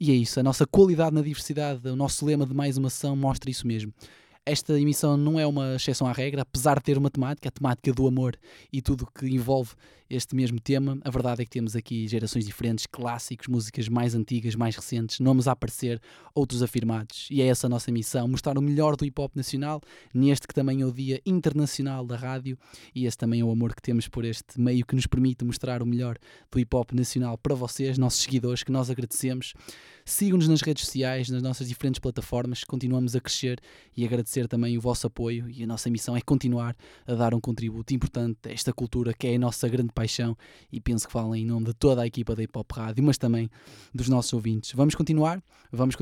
[0.00, 3.14] E é isso, a nossa qualidade na diversidade, o nosso lema de mais uma ação
[3.14, 3.92] mostra isso mesmo.
[4.44, 7.92] Esta emissão não é uma exceção à regra, apesar de ter uma temática, a temática
[7.92, 8.36] do amor
[8.72, 9.70] e tudo o que envolve
[10.10, 10.98] este mesmo tema.
[11.04, 15.48] A verdade é que temos aqui gerações diferentes, clássicos, músicas mais antigas, mais recentes, nomes
[15.48, 16.00] a aparecer,
[16.34, 17.28] outros afirmados.
[17.30, 19.80] E é essa a nossa missão: mostrar o melhor do hip hop nacional,
[20.12, 22.58] neste que também é o Dia Internacional da Rádio,
[22.94, 25.82] e esse também é o amor que temos por este meio que nos permite mostrar
[25.82, 26.18] o melhor
[26.50, 29.54] do hip hop nacional para vocês, nossos seguidores, que nós agradecemos.
[30.04, 33.60] Sigam-nos nas redes sociais, nas nossas diferentes plataformas, continuamos a crescer
[33.96, 35.48] e agradecer também o vosso apoio.
[35.50, 36.74] E a nossa missão é continuar
[37.06, 40.36] a dar um contributo importante a esta cultura que é a nossa grande paixão.
[40.70, 43.18] E penso que falam em nome de toda a equipa da Hip Hop Rádio, mas
[43.18, 43.50] também
[43.94, 44.72] dos nossos ouvintes.
[44.72, 45.96] Vamos continuar, vamos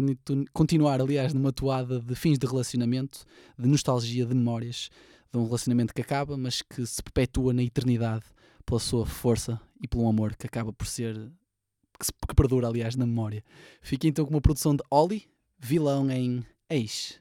[0.52, 3.24] continuar, aliás, numa toada de fins de relacionamento,
[3.58, 4.90] de nostalgia, de memórias,
[5.32, 8.24] de um relacionamento que acaba, mas que se perpetua na eternidade
[8.64, 11.14] pela sua força e pelo amor que acaba por ser
[11.98, 13.42] que, se, que perdura, aliás, na memória.
[13.82, 15.28] Fica então com uma produção de Oli,
[15.58, 17.20] vilão em Ex.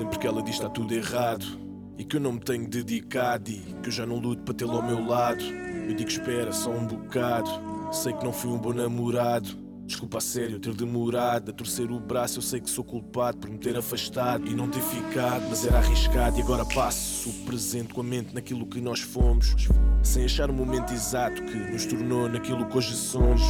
[0.00, 1.44] Sempre que ela diz está tudo errado
[1.98, 4.76] e que eu não me tenho dedicado e que eu já não luto para tê-lo
[4.76, 7.50] ao meu lado, eu digo espera só um bocado.
[7.92, 9.59] Sei que não fui um bom namorado.
[9.90, 12.38] Desculpa a sério ter demorado a torcer o braço.
[12.38, 15.78] Eu sei que sou culpado por me ter afastado e não ter ficado, mas era
[15.78, 16.38] arriscado.
[16.38, 19.56] E agora passo o presente com a mente naquilo que nós fomos,
[20.00, 23.42] sem achar o momento exato que nos tornou naquilo que hoje somos.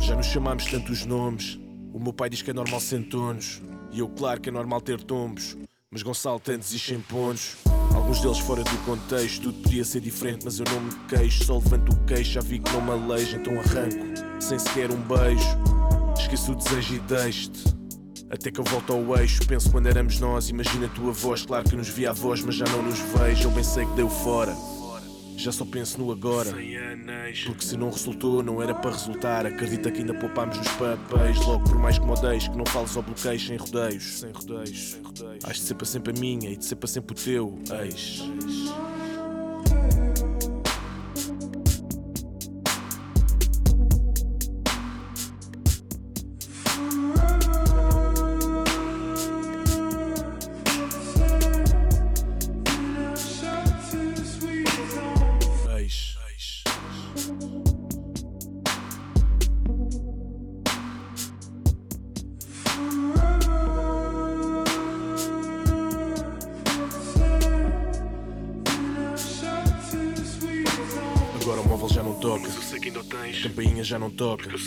[0.00, 1.56] Já nos chamámos tantos nomes.
[1.94, 5.00] O meu pai diz que é normal sentonos, e eu, claro que é normal ter
[5.00, 5.56] tombos.
[5.88, 7.58] Mas Gonçalo tantos e champonos.
[7.94, 11.44] Alguns deles fora do contexto, tudo podia ser diferente, mas eu não me queixo.
[11.44, 14.04] Só levanto o queixo, já vi que não me aleija, então arranco,
[14.40, 15.75] sem sequer um beijo.
[16.18, 17.76] Esqueço o desejo e deixo-te.
[18.28, 20.48] Até que eu volto ao eixo, penso quando éramos nós.
[20.48, 23.44] Imagina a tua voz, claro que nos via a voz, mas já não nos vejo.
[23.44, 24.54] Eu bem sei que deu fora.
[25.36, 26.50] Já só penso no agora.
[27.44, 29.46] Porque se não resultou, não era para resultar.
[29.46, 31.38] Acredita que ainda poupámos nos papéis.
[31.46, 34.20] Logo, por mais que me odeies, que não fales ao bloqueio sem rodeios.
[34.20, 34.98] Sem rodeios.
[35.44, 38.24] Has de ser para sempre a minha e de ser para sempre o teu ex.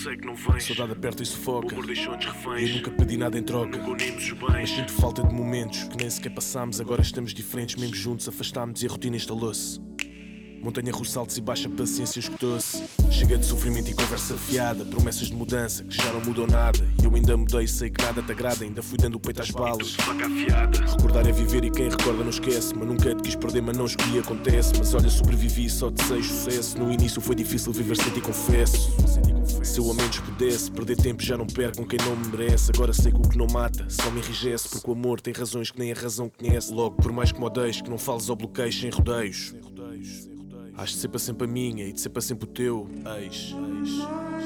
[0.04, 0.64] Sei que não vens.
[0.66, 1.68] Saudade aperta e sufoca.
[1.68, 2.70] O amor deixou-nos E reféns.
[2.70, 3.78] eu nunca pedi nada em troca.
[3.78, 4.70] Nunca unimos os Mas bens.
[4.72, 6.80] sinto falta de momentos que nem sequer passámos.
[6.80, 9.80] Agora estamos diferentes, mesmo juntos, afastámos e a rotina instalou-se.
[10.62, 12.84] Montanha russa altos e baixa paciência escutou-se.
[13.10, 14.84] Chega de sofrimento e conversa fiada.
[14.84, 16.78] Promessas de mudança que já não mudou nada.
[17.02, 18.66] E eu ainda mudei, sei que nada te agrada.
[18.66, 19.96] Ainda fui dando o peito às balas.
[20.98, 22.76] Recordar é viver e quem recorda não esquece.
[22.76, 24.74] Mas nunca te quis perder, mas não escolhi, acontece.
[24.78, 26.78] Mas olha, sobrevivi, só desejo sucesso.
[26.78, 28.92] No início foi difícil viver sem ti, confesso.
[29.64, 32.72] Se eu ao menos pudesse perder tempo, já não perco com quem não me merece.
[32.74, 34.70] Agora sei que o que não mata só me enrijece.
[34.70, 36.74] Porque o amor tem razões que nem a razão conhece.
[36.74, 39.54] Logo, por mais que me odeies, que não fales ao bloqueio sem rodeios.
[40.76, 42.88] Has de ser para sempre a minha e de ser para sempre o teu
[43.22, 43.54] ex.
[43.82, 44.39] Ex.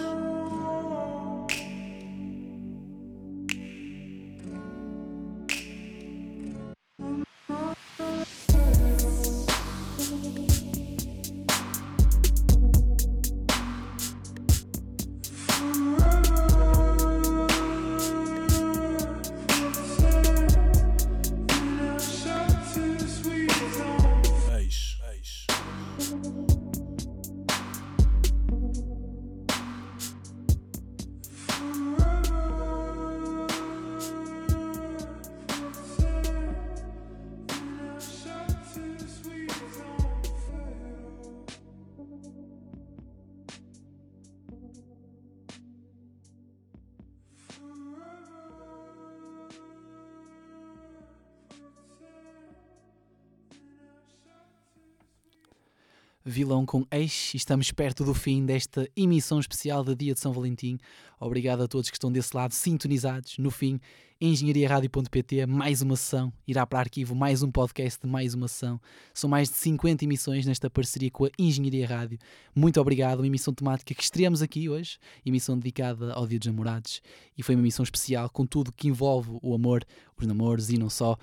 [56.34, 60.80] Vilão com Ex estamos perto do fim desta emissão especial da Dia de São Valentim.
[61.20, 63.38] Obrigado a todos que estão desse lado sintonizados.
[63.38, 63.80] No fim,
[64.20, 68.82] engenhariaradio.pt, mais uma sessão, irá para arquivo mais um podcast de mais uma sessão.
[69.14, 72.18] São mais de 50 emissões nesta parceria com a Engenharia Rádio.
[72.56, 77.00] Muito obrigado, uma emissão temática que estreamos aqui hoje, emissão dedicada ao Dia dos Namorados,
[77.38, 79.86] e foi uma emissão especial com tudo que envolve o amor,
[80.18, 81.16] os namoros e não só.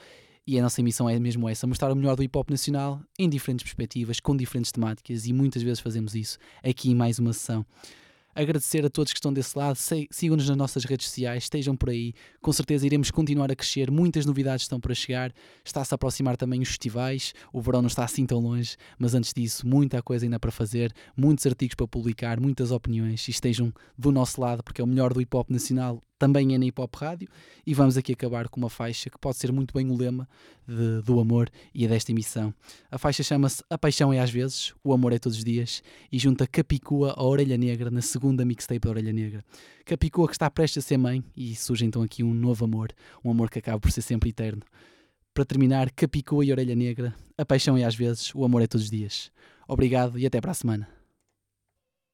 [0.50, 3.28] E a nossa missão é mesmo essa: mostrar o melhor do hip hop nacional em
[3.28, 7.64] diferentes perspectivas, com diferentes temáticas, e muitas vezes fazemos isso aqui em mais uma sessão.
[8.34, 9.78] Agradecer a todos que estão desse lado,
[10.10, 12.14] sigam-nos nas nossas redes sociais, estejam por aí.
[12.42, 15.32] Com certeza iremos continuar a crescer, muitas novidades estão para chegar.
[15.64, 19.32] Está-se a aproximar também os festivais, o verão não está assim tão longe, mas antes
[19.32, 23.28] disso, muita coisa ainda para fazer, muitos artigos para publicar, muitas opiniões.
[23.28, 26.58] E estejam do nosso lado, porque é o melhor do hip hop nacional também é
[26.58, 27.28] na Hip Hop Rádio,
[27.66, 30.28] e vamos aqui acabar com uma faixa que pode ser muito bem o lema
[30.68, 32.54] de, do amor e é desta emissão.
[32.90, 35.82] A faixa chama-se A Paixão é às vezes, O Amor é todos os dias,
[36.12, 39.42] e junta Capicua a Orelha Negra na segunda mixtape da Orelha Negra.
[39.86, 42.92] Capicua que está prestes a ser mãe, e surge então aqui um novo amor,
[43.24, 44.62] um amor que acaba por ser sempre eterno.
[45.32, 48.84] Para terminar, Capicua e Orelha Negra, A Paixão é às vezes, O Amor é todos
[48.84, 49.32] os dias.
[49.66, 50.99] Obrigado e até para a semana.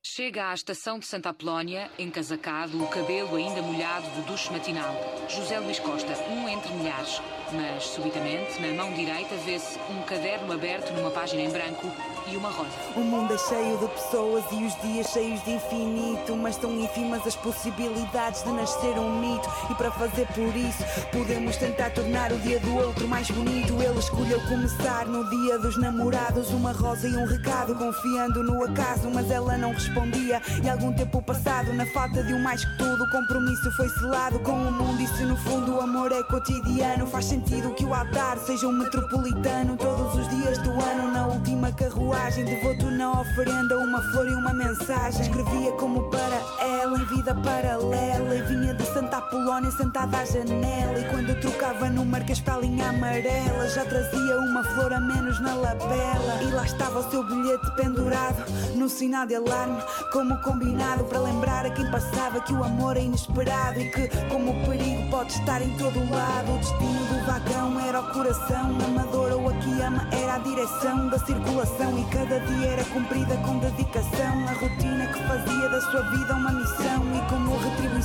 [0.09, 4.95] Chega à estação de Santa Apolónia, encasacado, o cabelo ainda molhado do duche matinal.
[5.29, 7.21] José Luís Costa, um entre milhares.
[7.53, 11.91] Mas, subitamente, na mão direita vê-se um caderno aberto numa página em branco
[12.29, 12.71] e uma rosa.
[12.97, 17.25] O mundo é cheio de pessoas e os dias cheios de infinito, mas são ínfimas
[17.27, 19.49] as possibilidades de nascer um mito.
[19.71, 23.75] E para fazer por isso, podemos tentar tornar o dia do outro mais bonito.
[23.81, 29.09] Ele escolheu começar no dia dos namorados, uma rosa e um recado, confiando no acaso,
[29.11, 30.43] mas ela não respondia.
[30.63, 34.39] E algum tempo passado, na falta de um mais que tudo, o compromisso foi selado
[34.41, 35.01] com o mundo.
[35.01, 38.73] E se no fundo o amor é cotidiano, faz sentido que o altar seja um
[38.73, 44.35] metropolitano todos os dias do ano, na última carruagem Devoto na oferenda, uma flor e
[44.35, 45.23] uma mensagem.
[45.23, 48.35] Escrevia como para ela, em vida paralela.
[48.37, 50.99] E vinha de Santa Apolónia sentada à janela.
[50.99, 55.55] E quando trocava números para a linha amarela, já trazia uma flor a menos na
[55.55, 56.43] labela.
[56.43, 58.45] E lá estava o seu bilhete pendurado,
[58.75, 59.83] no sinal de alarme,
[60.13, 61.05] como combinado.
[61.05, 63.81] Para lembrar a quem passava que o amor é inesperado.
[63.81, 68.01] E que, como o perigo pode estar em todo lado, o destino do vagão era
[68.01, 68.77] o coração.
[68.85, 71.99] Amador ou a que ama era a direção da circulação.
[71.99, 74.49] E cada dia era cumprida com dedicação.
[74.49, 77.03] A rotina que fazia da sua vida uma missão.
[77.15, 77.96] E como retribuição,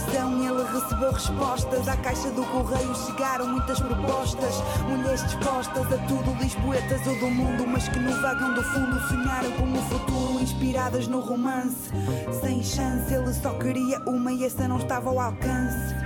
[0.91, 1.88] recebeu respostas.
[1.88, 4.55] À caixa do correio chegaram muitas propostas.
[4.88, 7.65] Mulheres dispostas a tudo, lisboetas ou do mundo.
[7.68, 10.41] Mas que no vagão do fundo sonharam com o futuro.
[10.41, 11.91] Inspiradas no romance.
[12.41, 16.01] Sem chance, ele só queria uma e essa não estava ao alcance.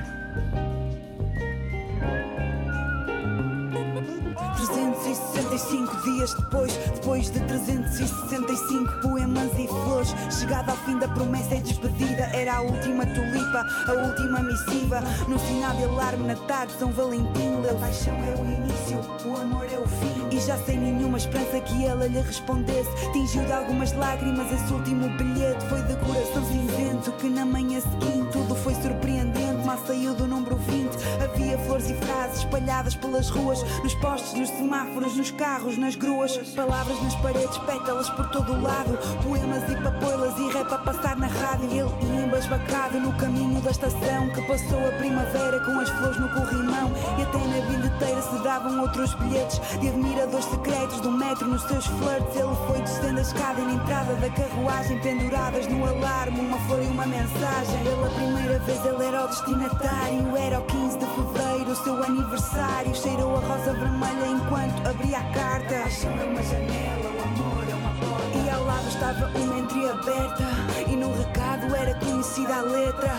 [5.76, 11.62] 365 dias depois, depois de 365 poemas e flores, chegada ao fim da promessa e
[11.62, 15.02] despedida, era a última tulipa, a última missiva.
[15.28, 19.66] No sinal de alarme na tarde, São Valentim, a paixão é o início, o amor
[19.66, 20.36] é o fim.
[20.36, 25.10] E já sem nenhuma esperança que ela lhe respondesse, tingiu de algumas lágrimas esse último
[25.18, 25.66] bilhete.
[25.66, 29.45] Foi de coração cinzento que na manhã seguinte tudo foi surpreendente.
[29.66, 34.50] Mal saiu do número 20, havia flores e frases espalhadas pelas ruas, nos postes, nos
[34.50, 36.38] semáforos, nos carros, nas gruas.
[36.56, 38.98] Palavras nas paredes, pétalas por todo o lado.
[39.24, 41.66] Poemas e papoilas e rap a passar na rádio.
[41.66, 44.30] Ele ia embasbacado no caminho da estação.
[44.34, 46.92] Que passou a primavera com as flores no corrimão.
[47.18, 51.88] E até na bilheteira se davam outros bilhetes de admiradores secretos do metro nos seus
[51.88, 52.36] flirts.
[52.36, 56.84] Ele foi descendo a escada e na entrada da carruagem, penduradas no alarme, uma flor
[56.84, 57.84] e uma mensagem.
[57.84, 60.38] Pela primeira vez ele era o destinatário.
[60.38, 62.96] Era o 15 de fevereiro, o seu aniversário.
[62.96, 65.76] Cheirou a rosa vermelha enquanto abria a carta.
[65.82, 68.38] Paixão é uma janela, o amor é uma porta.
[68.38, 70.44] E ao lado estava uma entreaberta.
[70.88, 73.12] E no recado era conhecida a letra.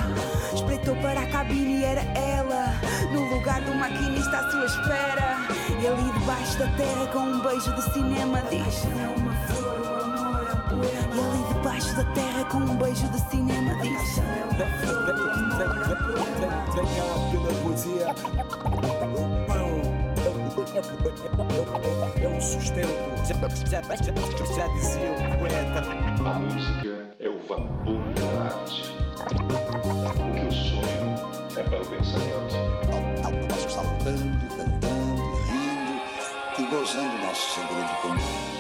[0.55, 2.67] Espreitou para a cabine e era ela.
[3.13, 5.37] No lugar do maquinista à sua espera.
[5.81, 9.96] E ali debaixo da terra com um beijo de cinema diz: é uma flor,
[10.83, 16.41] ali debaixo da terra com um beijo de cinema diz: é uma flor, o amor
[16.43, 18.15] é um pela poesia.
[22.41, 23.17] Sustento.
[23.27, 23.35] Já,
[23.83, 23.97] já,
[24.55, 25.81] já, dizia o poeta.
[26.19, 28.81] A música é o vapor da arte.
[29.17, 29.29] O
[30.33, 31.11] que eu sonho
[31.57, 32.55] é para o pensamento.
[33.69, 35.95] Saltando, cantando, rindo
[36.59, 38.56] e gozando nosso segredo comum.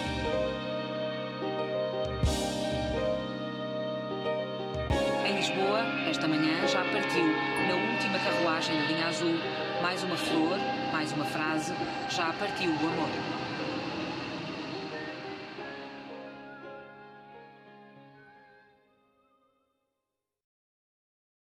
[5.46, 5.78] Lisboa,
[6.10, 7.24] esta manhã, já partiu,
[7.68, 9.38] na última carruagem da linha azul,
[9.80, 10.58] mais uma flor,
[10.90, 11.72] mais uma frase,
[12.10, 13.45] já partiu o amor.